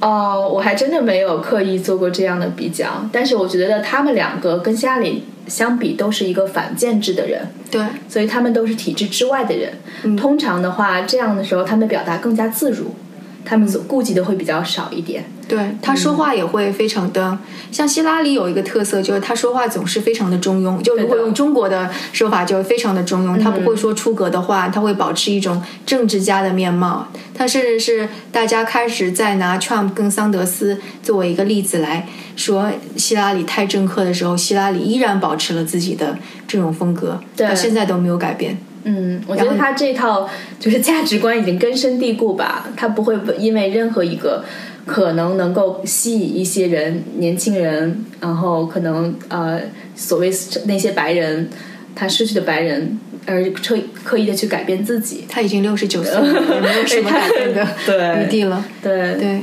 [0.00, 9.72] 哦，我还真的没有刻意做过这样的比较，但是我觉得他们两个跟希拉里相比都是一个反建制的人，对，所以他们都是体制之外的人。
[10.02, 10.16] 嗯。
[10.16, 12.94] 通常的话，这样的时候他们表达更加自如，
[13.46, 15.24] 他们所顾及的会比较少一点。
[15.48, 17.38] 对他说话也会非常的，
[17.70, 20.82] 像希拉里有一个特色，就是他说话总是非常的中庸。
[20.82, 27.06] 就如果用中国的说法，就非常的中庸，他不会说出格的话，他会保持一种政治家的面貌。
[27.32, 38.58] 他甚至是大家开始在拿 Trump 跟桑德斯作为一个例子来说希拉里太政客的时候，希拉里依然保持了自己的这种风格，到现在都没有改变。
[38.88, 40.28] 嗯，我觉得他这套
[40.60, 44.44] 就是价值观已经根深蒂固吧，他不会因为任何一个
[44.86, 49.60] 可能能够吸引一些人、年轻人，然后可能呃
[49.96, 50.30] 所谓
[50.66, 51.50] 那些白人
[51.96, 52.96] 他失去的白人，
[53.26, 55.24] 而刻刻意的去改变自己。
[55.28, 58.64] 他已经六十九岁了，也没有什么改变的 对余地了。
[58.80, 59.40] 对对。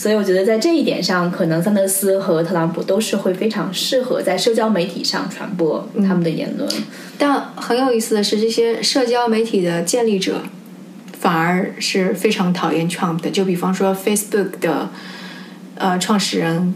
[0.00, 6.66] 所以我觉得在这一点上，可能桑德斯和特朗普都是会非常适合在社交媒体上传播他们的言论。
[7.18, 10.40] 但很有意思的是，这些社交媒体的建立者
[11.18, 13.30] 反而是非常讨厌 Trump 的。
[13.30, 14.88] 就比方说 Facebook 的
[15.74, 16.72] 呃创始人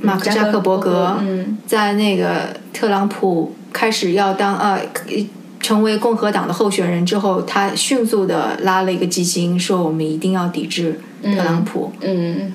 [0.00, 4.80] 马克扎克伯格，嗯在那个特朗普开始要当呃
[5.58, 11.92] 成为共和党的候选人之后，他迅速的拉了一个基金，说我们一定要抵制特朗普。
[12.00, 12.52] 嗯，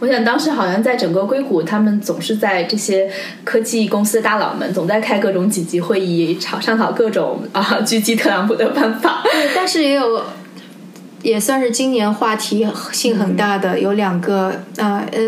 [0.00, 3.10] 我想当时好像在整个硅谷，他们总是在这些
[3.44, 9.22] 科技公司的大佬们总在开各种紧急会议，吵商讨各种啊狙击特朗普的办法。
[9.24, 10.22] 对但是也有，
[11.22, 15.20] 也算是今年话题性很大的，有两个，呃呃，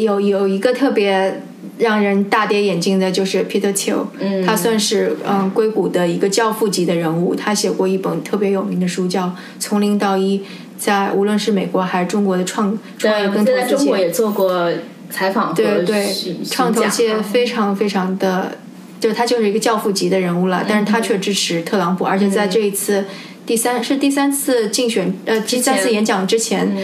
[0.00, 1.42] 有有一个特别
[1.78, 9.26] 让人大跌眼镜的，就是 Peter Thiel，嗯他算是嗯、硅谷的一个教父级的人物，他写过一本特别有名的书，叫
[9.58, 10.38] 《从零到一》，
[10.80, 14.72] 在无论是美国还是中国的创创业跟投资在中国，也做过
[15.10, 16.08] 采访对对，
[16.50, 18.56] 创投界非常非常的，
[18.98, 23.04] 就他就是一个教父级的人物了，但是他却支持特朗普，而且在这一次
[23.44, 26.74] 第三是第三次竞选呃第三次演讲之前，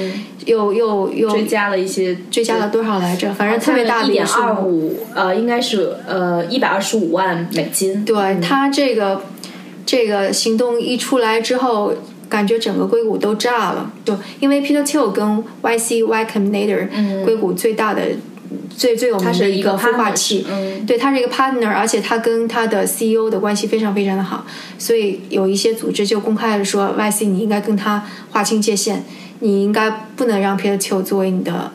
[0.44, 3.32] 又又又追加了一些，追加了多少来着？
[3.32, 8.04] 反正特别大的一点二五，呃，应该是呃一百二十五万美金。
[8.04, 9.22] 对他这个
[9.86, 11.94] 这个行动一出来之后，
[12.28, 13.90] 感觉整个硅谷都炸了。
[14.04, 16.88] 就因为 Peter Thiel 跟 YC Y Combinator，
[17.24, 18.02] 硅谷最大的。
[18.76, 20.46] 最最有名的一个孵化器，
[20.86, 24.46] 对，他是一个 partner，而且他跟他的 CEO 的关系非常非常的好，
[24.78, 29.02] 所以有一些组织就公开的说，YC 你应该跟他划清界限，
[29.40, 31.72] 你应该不能让 Peter Thiel 作为你的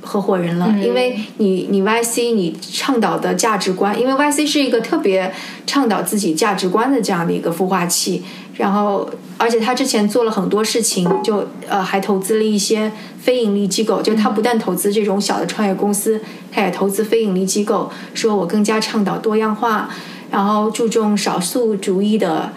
[0.00, 5.32] 合伙人了，因为你你 YC 你倡导的价值观，因为 YC 是一个特别
[5.66, 8.24] 倡导自己价值观的这样的一个孵化器。
[8.58, 12.90] 然后，而且他之前做了很多事情，就呃还投资了一些
[13.20, 14.02] 非盈利机构。
[14.02, 17.88] 就他不但投资这种小的创业公司，他也投资非盈利机构。
[18.14, 19.88] 说我更加倡导多样化，
[20.32, 22.52] 然后注重少数主义的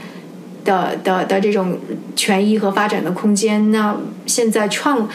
[0.65, 1.77] 的的的这种
[2.15, 3.71] 权益和发展的空间。
[3.71, 3.95] 那
[4.25, 5.05] 现在 Trump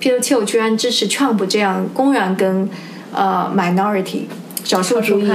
[0.00, 2.70] Peter Thiel 居然支持 Trump 这样公然跟
[3.12, 4.26] 呃 minority。
[4.70, 5.28] 少数主义，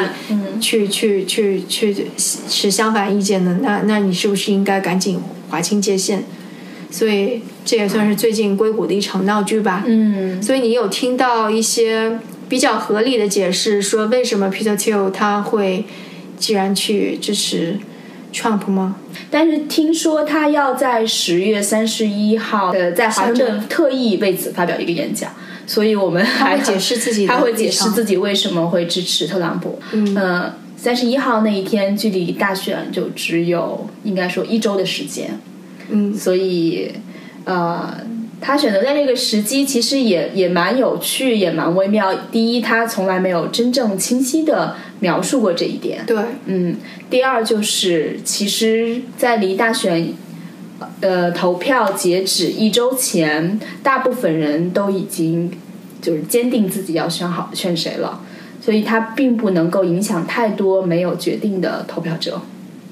[0.62, 5.20] 去去去去持相反意见的，那那你是不是应该赶紧
[5.50, 6.24] 划清界限？
[6.90, 9.84] 所以这也算是最近硅谷的一场闹剧吧。
[9.86, 12.18] 嗯，所以你有听到一些
[12.48, 15.84] 比较合理的解释，说为什么 Peter Thiel 他会
[16.38, 17.78] 既然去支持
[18.34, 18.96] Trump 吗？
[19.30, 25.30] 但是听说他要在十月三十一号，呃，在华盛顿特意为此发表一个演讲。
[25.68, 29.80] 所以我们还会解释 自己，他会解释自己为什么会支持特朗普。
[29.92, 35.40] 嗯，三十一号那一天距离大选就只有应该说一周的时间。
[35.90, 36.92] 嗯，所以
[37.46, 37.96] 呃，
[38.42, 42.14] 他选择在这个时机其实也也蛮有趣，也蛮微妙。
[42.32, 46.04] 第一，他从来没有真正清晰的描述过这一点。
[46.06, 46.76] 对，嗯。
[47.10, 50.14] 第二，就是其实，在离大选。
[51.00, 55.50] 呃，投票截止一周前，大部分人都已经
[56.02, 58.22] 就是坚定自己要选好选谁了，
[58.62, 62.42] 所以它并不能够影响太多没有决定的投票者。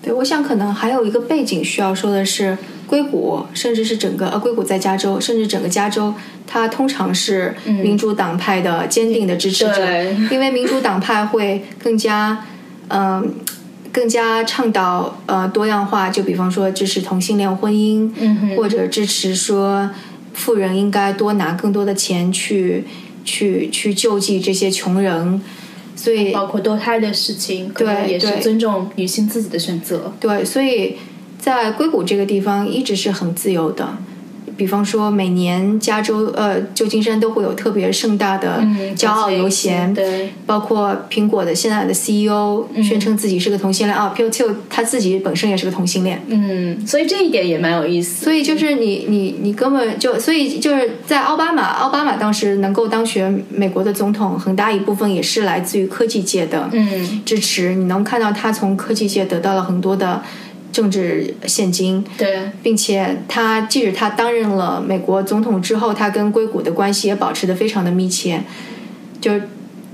[0.02, 2.58] 对，我想可能还有一个背景需要说的是，
[2.88, 6.14] 硅谷甚至是整个呃，硅谷在加州，甚至整个加州，
[6.48, 12.46] 它通常是民主党派的坚定的支持者，因为民主党派会更加
[12.88, 13.34] 嗯。
[13.94, 18.12] 更加倡导呃多样化，就比方说支持同性恋婚姻，
[18.58, 19.90] 或者支持说
[20.34, 22.84] 富人应该多拿更多的钱去
[23.24, 25.40] 去去救济这些穷人，
[25.96, 30.12] 所以包括堕胎的事情，对也是尊重女性自己的选择。
[30.20, 30.98] 对，所以
[31.38, 33.98] 在硅谷这个地方一直是很自由的。
[34.56, 38.62] 比方说，每年加州呃旧金山都会有特别盛大的
[38.96, 48.24] 骄傲游行，对，包括苹果的现在的 CEO 宣称自己是个同性恋啊 p i t 他自己本身也是个同性恋，嗯，所以这一点也蛮有意思。
[48.24, 57.74] 所以就是你你你根本就，所以就是在奥巴马，奥巴马当时能够当选美国的总统，很大一部分也是来自于科技界的嗯支持。
[57.76, 60.22] 你能看到他从科技界得到了很多的。
[60.74, 68.42] 政治现金，对，并且他即使他担任了美国总统之后，他跟硅谷的关系也保持的非常的密切，
[69.22, 69.40] 就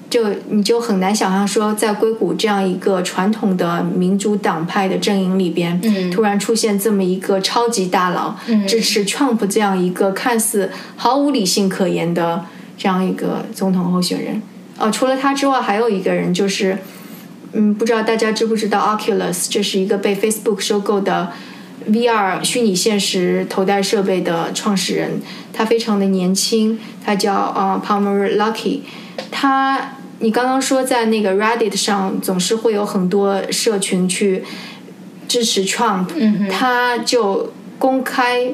[0.09, 12.45] 就你就很难想象说，在硅谷这样一个传统的民主党派的阵营里边，嗯，突然出现这么一个超级大佬，支持 Trump 这样一个看似毫无理性可言的
[12.77, 14.41] 这样一个总统候选人。
[14.77, 16.77] 哦，除了他之外，还有一个人就是。
[17.53, 21.31] 嗯，不知道大家知不知道 Oculus，这是一个被 Facebook 收购的
[21.89, 25.21] VR 虚拟现实头戴设备的创始人。
[25.51, 28.81] 他非常的年轻，他叫啊 Palmer Luckey。
[29.31, 34.43] 他，你刚刚说在那个 Reddit 上总是会有很多社群去
[35.27, 36.07] 支持 Trump，
[36.49, 38.53] 他就公开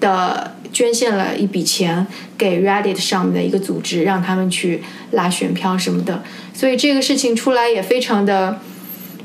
[0.00, 0.54] 的。
[0.72, 2.06] 捐献了一笔钱
[2.36, 6.22] 给 Reddit 上面的一个组织，让他们去拉选票什么的。
[6.54, 8.58] 所以这个事情出来也非常的、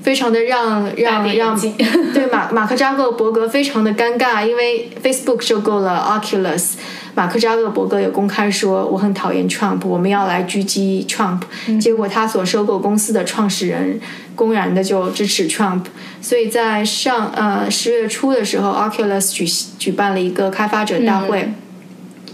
[0.02, 1.60] 非常的让让让
[2.14, 6.74] 对马马克扎克伯格非常的尴尬，因为 Facebook 收购了 Oculus，
[7.16, 11.42] 马克扎克伯格也公开说我很讨厌 Trump，我们要来狙击 Trump。
[11.80, 14.00] 结果他所收购公司的创始人
[14.36, 15.82] 公然的就支持 Trump。
[16.22, 19.46] 所以在上呃十月初的时候，Oculus 举
[19.78, 21.54] 举办了一个开发者大会，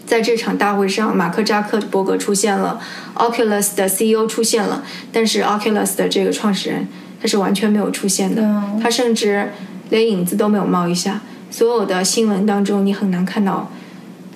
[0.06, 2.80] 在这场大会上，马克扎克伯格出现了
[3.16, 6.88] ，Oculus 的 CEO 出现了，但是 Oculus 的这个创始人
[7.22, 8.42] 他是完全没有出现的，
[8.82, 9.52] 他甚至
[9.90, 11.20] 连影子都没有冒一下。
[11.52, 13.70] 所有的新闻当中，你很难看到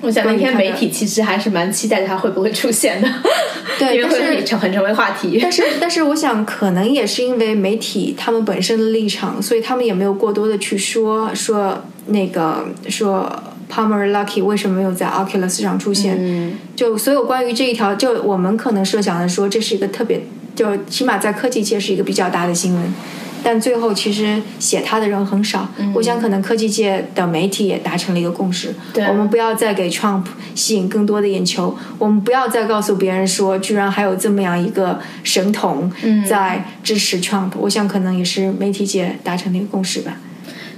[0.04, 3.08] 我想那天媒体其实还是蛮期待他会不会出现的，
[3.80, 5.40] 对， 因为会成很成为话题。
[5.42, 13.32] 但是，但是，我想可能也是因为媒体他们本身的立场，所以他们也没有过多的去说说那个说
[13.72, 16.18] Palmer Lucky 为什么没有在 Oculus 上出现。
[16.20, 20.20] 嗯就所有关于这一条，就我们可能设想的说这是一个特别，
[20.56, 22.84] 就起码在科技界是一个比较大的新闻。
[23.44, 29.04] 但最后其实写他的人很少，我想可能科技界的媒体也达成了一个共识，对。
[29.06, 30.24] 我们不要再给 Trump
[30.56, 35.92] 吸引更多的眼球，我们不要再告诉别人说居然还有这么样一个神童
[36.28, 40.18] 在支持 Trump，、我想可能也是媒体界达成的一个共识吧。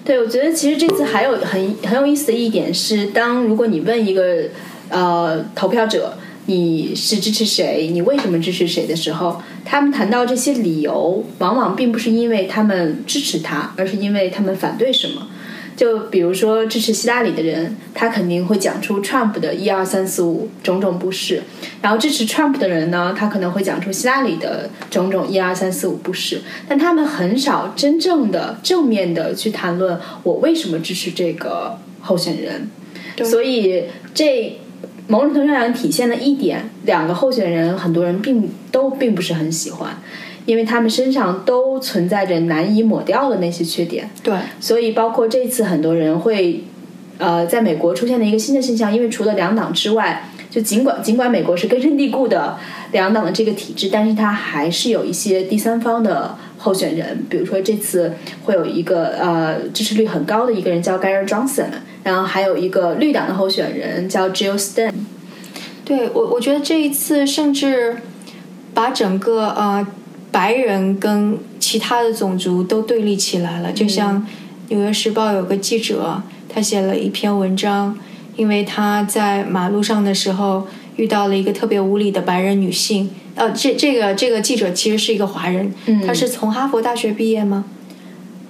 [0.04, 4.44] 对，我觉得其实这次还有很很有意思的一点是，当如果你问一个
[4.90, 6.18] 呃投票者
[6.48, 15.28] 你是支持谁，你为什么支持谁的时候，他们谈到这些理由，往往并不是因为他们支持他，而是因为他们反对什么。
[15.76, 21.42] 就比如说支持希拉里的人，他肯定会讲出 Trump 的一二三四五种种不是；
[21.82, 26.42] 然后支持 Trump 的人呢，他可能会讲出希拉里的种种一二三四五不是。
[26.66, 32.70] 但他们很少真正的正面的去谈论我为什么支持这个候选人。
[33.24, 33.84] 所以
[34.14, 34.58] 这
[35.08, 39.98] 某种程度上体现了一点，两个候选人很多人并都并不是很喜欢。
[40.46, 46.64] 因为他们身上都存在着难以抹掉的那些缺点，对，所以包括这次很多人会，
[47.18, 52.60] 呃，在美国出现了一个新的现象，因为除了两党之外，就尽管尽管美国是根深蒂固的
[52.92, 61.70] 两党的这个体制，但是它还是有一些第三方的候选人，比如说这次会有一个呃支持率很高的一个人叫 Gary Johnson，
[62.06, 64.94] 然后还有一个绿党的候选人叫 Jill Stein。
[65.84, 67.98] 对我，我觉得这一次甚至
[68.76, 69.86] 把整个呃
[70.32, 73.72] 白人跟其他的种族都对立起来了。
[73.72, 74.22] 就像
[74.70, 77.98] 《纽约时报》有个记者，他写了一篇文章，
[78.36, 83.10] 因为他在马路上的时候遇到了一个特别无理的白人女性。
[83.34, 85.74] 呃，这这个这个记者其实是一个华人，
[86.06, 87.66] 他是从哈佛大学毕业吗？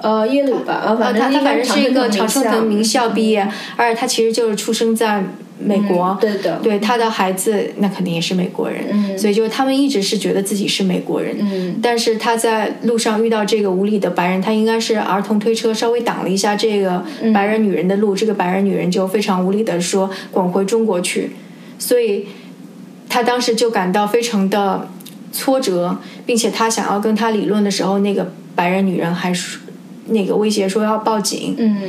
[0.06, 5.24] 呃，耶鲁吧，呃，呃，反正他他反正是一个常常春藤名校毕业，而且他其实就是出生在
[5.58, 6.60] 美国，嗯对的。
[6.62, 9.18] 对他的孩子那肯定也是美国人，嗯。
[9.18, 11.80] 所以就他们一直是觉得自己是美国人，嗯。
[11.82, 17.34] 但是他在路上遇到这个无理的白人，他应该是儿童推车稍微挡了一下这个嗯。
[17.34, 21.32] 白人女人的路，这个白人女人就非常无理的说滚回中国去，
[21.80, 22.28] 所以
[23.10, 24.88] 他当时就感到非常的
[25.32, 25.98] 挫折，
[26.28, 29.62] 并且他想要跟他理论的时候，那个白人女人还说
[30.08, 31.82] 那个威胁说要报警，嗯，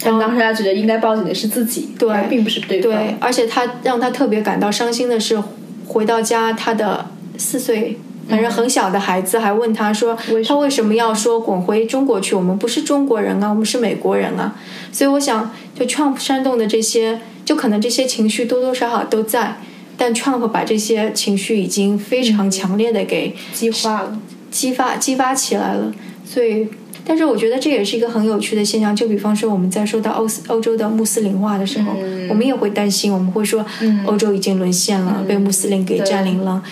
[0.00, 2.92] 但当时他觉得应该报警的是自己，对并不是对方。
[2.92, 5.42] 对，而且他让他特别感到伤心的是，
[5.86, 7.06] 回到家他的
[7.36, 7.98] 四岁。
[8.28, 12.34] 反正很小的孩子还问他说：“为什么他为什么要说滚回中国去？
[12.34, 14.54] 我们不是中国人啊，我们是美国人啊。”
[14.92, 19.56] 所以我想，就 Trump 煽动的这些，就可能这些情绪多多少少都在，
[19.96, 24.20] 但 Trump 把这些情绪已经非常强烈的给激化了。
[24.50, 25.90] 激发激发起来了。
[26.22, 26.68] 所以，
[27.08, 28.94] 但是我觉得这也是一个很有趣的现象。
[28.94, 31.92] 就比方说，我们在说到欧斯欧洲的穆斯林化的时候，
[32.28, 33.64] 我们也会担心，我们会说，
[34.04, 36.62] 欧洲已经沦陷了，被穆斯林给占领了。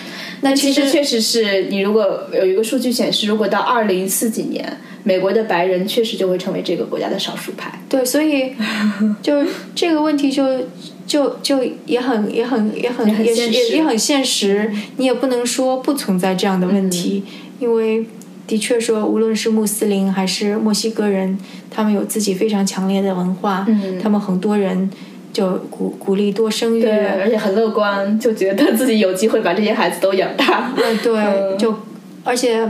[0.43, 7.80] 那其其实实确实是你如果有一个数据显示，如果到二零四几年，美国的白人确实就会成为这个国家的少数派。
[7.89, 8.53] 对，所以
[9.22, 10.45] 就是这个问题就
[11.07, 13.32] 就就也很也很也很也
[13.70, 17.24] 也很现实，你也不能说不存在这样的问题，
[17.59, 18.05] 因为
[18.47, 21.36] 的确说，无论是穆斯林还是墨西哥人，
[21.70, 23.99] 他们有自己非常强烈的文化，嗯。
[24.01, 24.88] 他们很多人
[25.32, 30.72] 就鼓鼓励多生育，对，而且很乐观，就觉得自己有机会把这些孩子都养大。
[30.76, 31.59] 嗯，对，嗯。
[31.59, 31.74] 就
[32.22, 32.68] 而且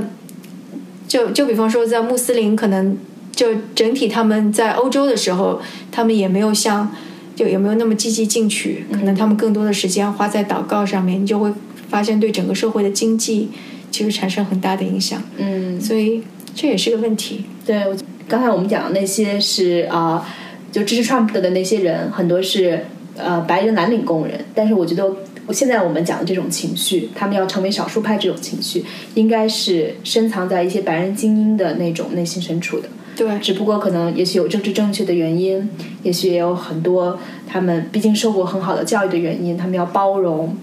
[1.07, 2.97] 就就比方说，在穆斯林可能
[3.33, 5.61] 就整体他们在欧洲的时候，
[5.93, 6.91] 他们也没有像
[7.35, 11.53] 就也没有那么积极进取，可能他们更多的时间花在祷告上面，你就会
[11.89, 13.51] 发现对整个社会的经济
[13.97, 16.23] 其实产生很大的影响，嗯，所以
[16.55, 17.47] 这也是个问题。
[17.65, 17.97] 对，我
[18.29, 20.23] 刚才我们讲的那些是啊、
[20.71, 22.85] 就支持 Trump 的那些人，很多是
[23.17, 25.11] 呃白人蓝领工人，但是我觉得
[25.47, 28.85] 我现在我们讲的这种情绪，他们要成为少数派这种情绪，
[29.15, 32.91] 应该是深藏在一些白人精英的那种内心深处的。
[33.17, 35.69] 对，只不过可能也许有政治正确的原因，
[36.03, 40.55] 也许也有很多他们毕竟受过很好的教育的原因，他们要包容，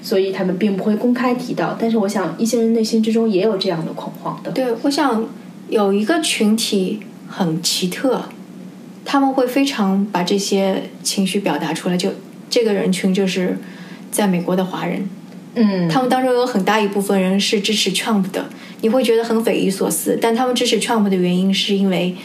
[0.00, 1.76] 所以他们并不会公开提到。
[1.78, 4.50] 但是我想，一些人内心之中也有这样的恐慌的。
[4.52, 5.26] 对，我想
[5.68, 8.22] 有一个群体很奇特，
[9.04, 11.96] 他们会非常把这些情绪表达出来。
[11.98, 12.10] 就
[12.48, 13.58] 这个人群就是
[14.10, 15.06] 在美国的华人，
[15.54, 18.46] 嗯，他们当中有很大一部分人是支持 Trump 的，
[18.80, 20.18] 你会觉得很匪夷所思。
[20.20, 22.16] 但他们支持 Trump 的原因是因为，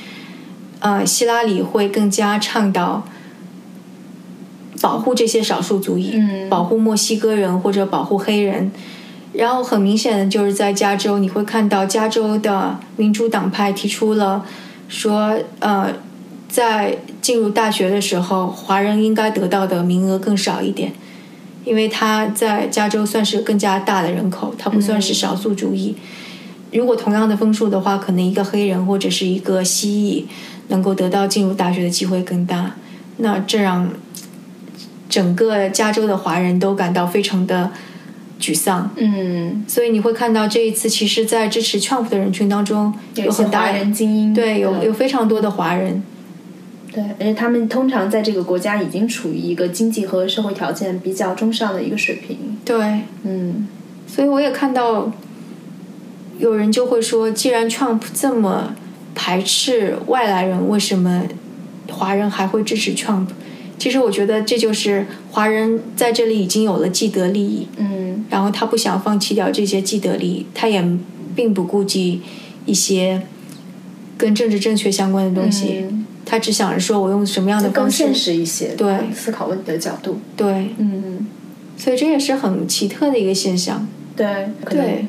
[0.79, 3.05] 呃，希拉里会更加倡导
[4.81, 8.71] 保护这些少数族裔，嗯保护墨西哥人或者保护黑人。
[9.33, 14.45] 然后很明显的就是在加州，你会看到加州的民主党派提出了
[14.87, 15.91] 说，呃，
[16.47, 20.93] 在进入大学的时候，华人应该得到的名额更少一点，
[21.65, 25.95] 因为他在加州算是更加大的人口，他不算是少数族裔。
[26.73, 30.23] 如果同样的分数的话，可能一个黑人或者是一个蜥蜴
[30.69, 32.75] 能够得到进入大学的机会更大。
[33.17, 33.89] 那这让
[35.07, 37.71] 整个加州的华人都感到非常的
[38.39, 38.89] 沮丧。
[38.95, 46.03] 嗯，所以你会看到这一次，其实，在支持 Trump 的人群当中，有些很大华人精英，对有有非常多的华人。
[46.91, 52.57] 对，而且他们通常在这个国家已经处于一个经济和社会条件比较中上的一个水平。
[52.63, 53.67] 对，嗯
[54.07, 55.11] 所以我也看到
[56.43, 58.75] 有人就会说，既然 Trump 这么
[59.15, 61.23] 排斥外来人，为什么
[61.89, 63.27] 华人还会支持 Trump？
[63.79, 70.83] 其实我觉得这就是华人在这里已经有了既得利益，嗯然后他不想放弃掉这些既得利益，他也
[71.33, 72.21] 并不顾及
[72.65, 73.21] 一些
[74.17, 80.19] 跟政治正确相关的东西，嗯他只想着说我用什么样的方式更现，实一些，对思考问题的角度。
[80.35, 81.25] 对，嗯，
[81.77, 83.87] 所以这也是很奇特的一个现象。
[84.15, 85.05] 对，对，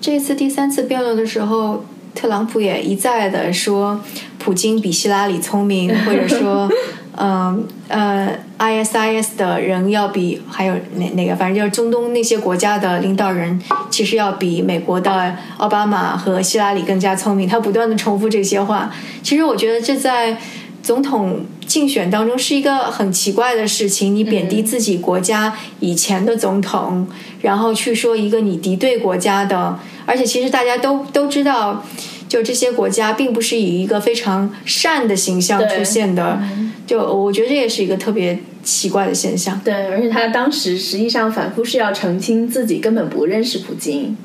[0.00, 1.84] 这次第三次辩论的时候，
[2.14, 4.00] 特朗普也一再的说
[4.38, 6.70] 普京比希拉里聪明，或者说，
[7.16, 17.48] 嗯 呃，ISIS 的人要比还有哪哪个，反正就是中东那些国家的领导人，其实要比美国的奥巴马和希拉里更加聪明。
[17.48, 18.90] 他不断的重复这些话，
[19.22, 20.36] 其实我觉得这在
[20.82, 24.16] 总统竞选当中是一个很奇怪的事情。
[24.16, 27.06] 你贬低自己国家以前的总统，
[27.42, 31.84] 然后去说一个你敌对国家的，而且其实大家都都知道，
[32.28, 36.40] 就这些国家并不是以一个非常善的形象出现的。
[36.86, 39.60] 就我觉得这也是一个特别奇怪的现象。
[39.62, 44.16] 对，而且他当时实际上反复是要澄清自己根本不认识普京，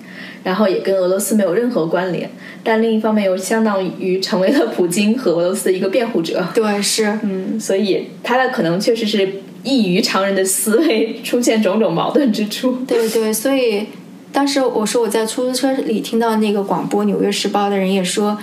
[0.43, 2.29] 然后也跟俄罗斯没有任何关联，
[2.63, 6.45] 但另一方面又相当于成为了普京和俄罗斯的一个辩护者。
[6.53, 12.79] 对，是，嗯，所以他的可能确实是异于常人的思维，出现种种矛盾之处。
[12.85, 13.85] 对对，所以
[14.31, 18.37] 当时我说我在出租车里听到那个广播，《纽约时报》的人也说，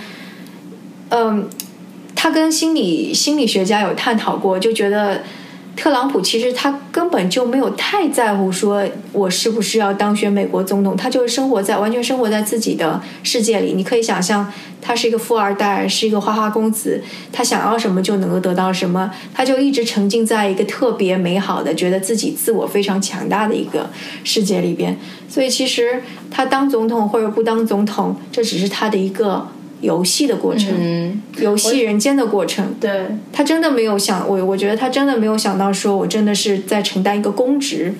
[1.09, 1.47] 嗯，
[2.15, 5.21] 他跟心理心理学家有探讨过，就觉得
[5.75, 13.73] 特朗普其实他根本就没有太在乎说我是不是要当选美国总统，他就是生活在完全生活在自己的世界里。
[13.73, 14.51] 你可以想象，
[14.81, 17.01] 他是一个富二代，是一个花花公子，
[17.31, 23.89] 他想要什么就能够得到什么，他就一直沉浸在一个特别美好的、觉得自己自我非常强大的一个
[24.23, 24.95] 世界里边。
[25.27, 29.47] 所以其实他当总统或者不当总统，这只是他的一个
[29.81, 32.73] 游戏的过程，嗯，游戏人间的过程。
[32.79, 37.93] 对，他真的没有想我，我觉得他真的没有想到，说我真的是在承担一个公职。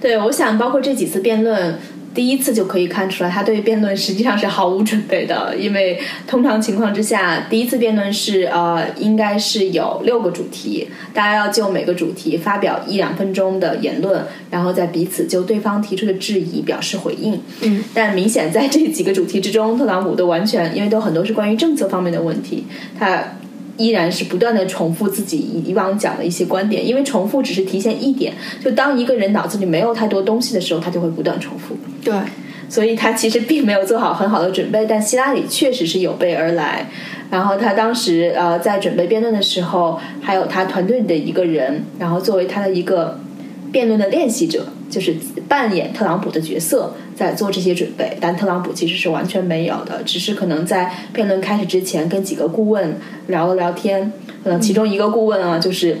[0.00, 1.78] 对，我想包括这几次辩论，
[2.16, 17.38] 第一次就可以看出来，他对辩论实际上是毫无准备的，因为通常情况之下，第一次辩论是呃，应该是有六个主题，大家要就每个主题发表一两分钟的言论，然后再彼此就对方提出的质疑表示回应。
[17.60, 22.64] 嗯，但明显在这几个主题之中，特朗普都完全因为都很多是关于政策方面的问题，
[22.98, 23.22] 他。
[23.76, 28.32] 依然是不断的重复自己以往讲的一些观点，因为重复只是体现一点，
[28.64, 31.76] 就当一个人脑子里没有太多东西的时候，他就会不断重复。
[32.02, 32.14] 对，
[32.68, 36.86] 所以他其实并没有做好很好的准备，但希拉里确实是有备而来。
[37.30, 43.18] 然后他当时呃在准备辩论的时候，还有他团队里的一个人，然后作为他的一个
[43.72, 45.16] 辩论的练习者，就是
[45.48, 48.16] 扮演特朗普的角色，在做这些准备。
[48.20, 52.96] 但特朗普其实是完全没有的，只是可能在辩论开始之前跟几个顾问
[53.26, 54.12] 聊了聊天，
[54.44, 55.98] 可能其中一个顾问啊就是。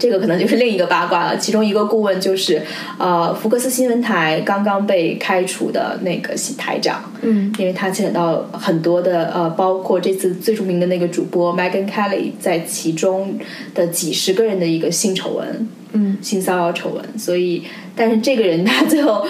[0.00, 1.36] 这个可能就是另一个八卦了。
[1.36, 2.62] 其中一个顾问就是，
[3.00, 13.40] 呃，福克斯新闻台刚刚被开除的那个台长，嗯，因为他牵扯到很多的呃，包括这次最著名的那个主播 Megan Kelly 在其中
[13.74, 17.18] 的几十个人的一个性丑闻，嗯，性骚扰丑闻。
[17.18, 17.64] 所以，
[17.96, 19.26] 但是这个人他最后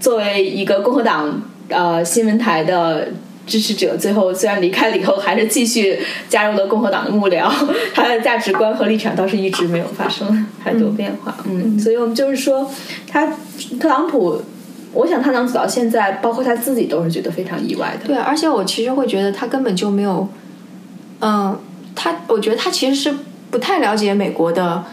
[0.00, 3.08] 作为一个共和党呃新闻台的。
[3.46, 5.96] 支持者最后虽然离开了以后，还是继续
[6.28, 7.48] 加入了共和党的幕僚，
[7.94, 11.32] 他的价值观和立场倒是一直没有发生太多变化。
[11.48, 12.68] 嗯，所以我们就是说，
[13.06, 13.24] 他
[13.78, 14.42] 特朗普，
[14.92, 18.08] 我想他能走到现在，包括他自己都是觉得非常意外的。
[18.08, 20.28] 对，而且我其实会觉得他根本就没有，
[21.20, 21.56] 嗯，
[21.94, 23.14] 他我觉得他其实是
[23.52, 24.84] 不太了解美国的。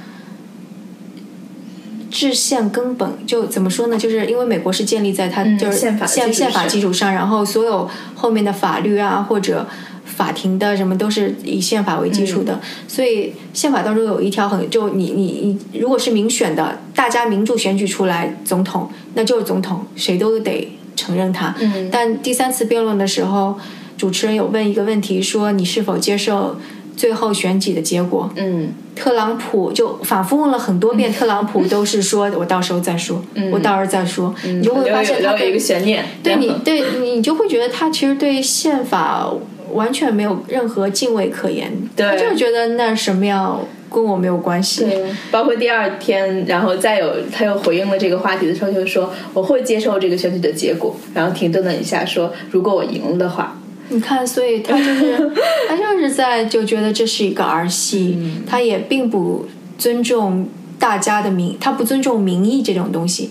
[2.14, 3.98] 制宪根本就怎么说呢？
[3.98, 9.66] 就是因为美国是建立在它就是宪法宪宪法基础上，然后所有后面的法律啊或者
[10.06, 21.56] 法庭的什么都是以宪法为基础的，所以宪法当中有一条很就你你你如果是民选的，大家民主选举出来总统，那就是总统，谁都得承认他。
[21.60, 23.58] 嗯但第三次辩论的时候，
[23.98, 26.58] 主持人有问一个问题，说你是否接受
[26.96, 28.30] 最后选举的结果？
[28.36, 28.74] 嗯。
[28.96, 33.20] 特朗普就反复问了很多遍， 特朗普都是说我到时候再说，
[33.52, 39.28] 我到时候再说，你就会发现他的有一个悬念，对你，对你就会觉得他其实对宪法
[39.72, 42.06] 完全没有任何敬畏可言，对。
[42.06, 44.86] 他就是觉得那什么样跟我没有关系。
[44.86, 53.58] 对，包括第二天，然后再有他又回应了这个话题的时候，就是说我会接受这个选举的结果，然后停顿了一下，说如果我赢了的话，
[53.94, 55.32] 你看，所以他就是
[55.70, 58.18] 他就是在就觉得这是一个儿戏，
[58.48, 59.46] 他也并不
[59.78, 60.48] 尊重
[60.80, 63.30] 大家的名，他不尊重民意这种东西。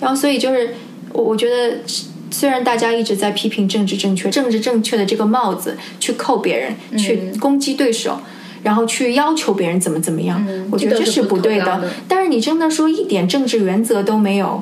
[0.00, 0.74] 然后，所以就是
[1.12, 1.78] 我我觉得，
[2.30, 8.18] 虽然大家一直在批评政治正确，政治正确的这个帽子去扣别人，去攻击对手。
[8.62, 14.60] 然后去要求别人怎么怎么样，我觉得这是不不对的但是你真的说一点政治原则都没有，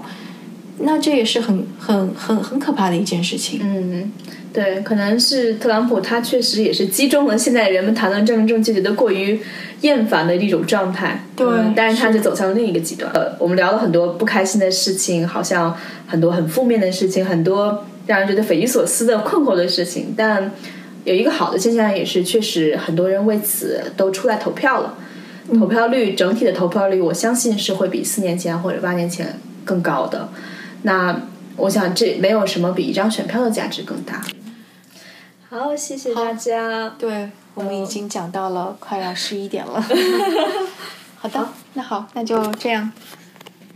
[0.79, 3.61] 那这也是很很很很可怕的一件事情。
[3.63, 4.11] 嗯，
[4.53, 9.41] 对，可能是特朗普他确实也是击中了现在人们谈论政治正确觉得过于
[9.83, 11.25] 厌烦的一种状态。
[11.37, 13.11] 对嗯但是他就走向了另一个极端。
[13.13, 20.51] 呃，我们聊了很多不开心的事情，好像很多很负面的事情，很多让人觉得匪夷所思的困惑的事情，但。
[21.05, 24.95] 有一个好的现象，也是确实很多人为此都出来投票了。
[25.53, 30.31] 投票率整体的投票率，我相信是会比四年前或者八年前更高的。
[30.85, 31.19] 那
[31.57, 34.23] 我想这没有什么比一张选票的价值更大。
[35.49, 36.95] 好，谢谢大家。
[36.99, 39.83] 对我们已经讲到了快要十一点了。
[41.17, 42.93] 好的，那好，那就这样，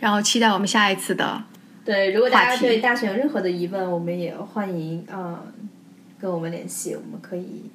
[0.01, 1.43] 然后期待我们下一次的。
[1.85, 5.41] 对，如果大家对大选有任何的疑问，我们也欢迎啊、
[6.21, 7.71] 跟我们联系，我们可以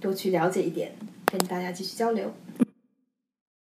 [0.00, 0.92] 多去了解一点，
[1.24, 2.32] 跟大家继续交流。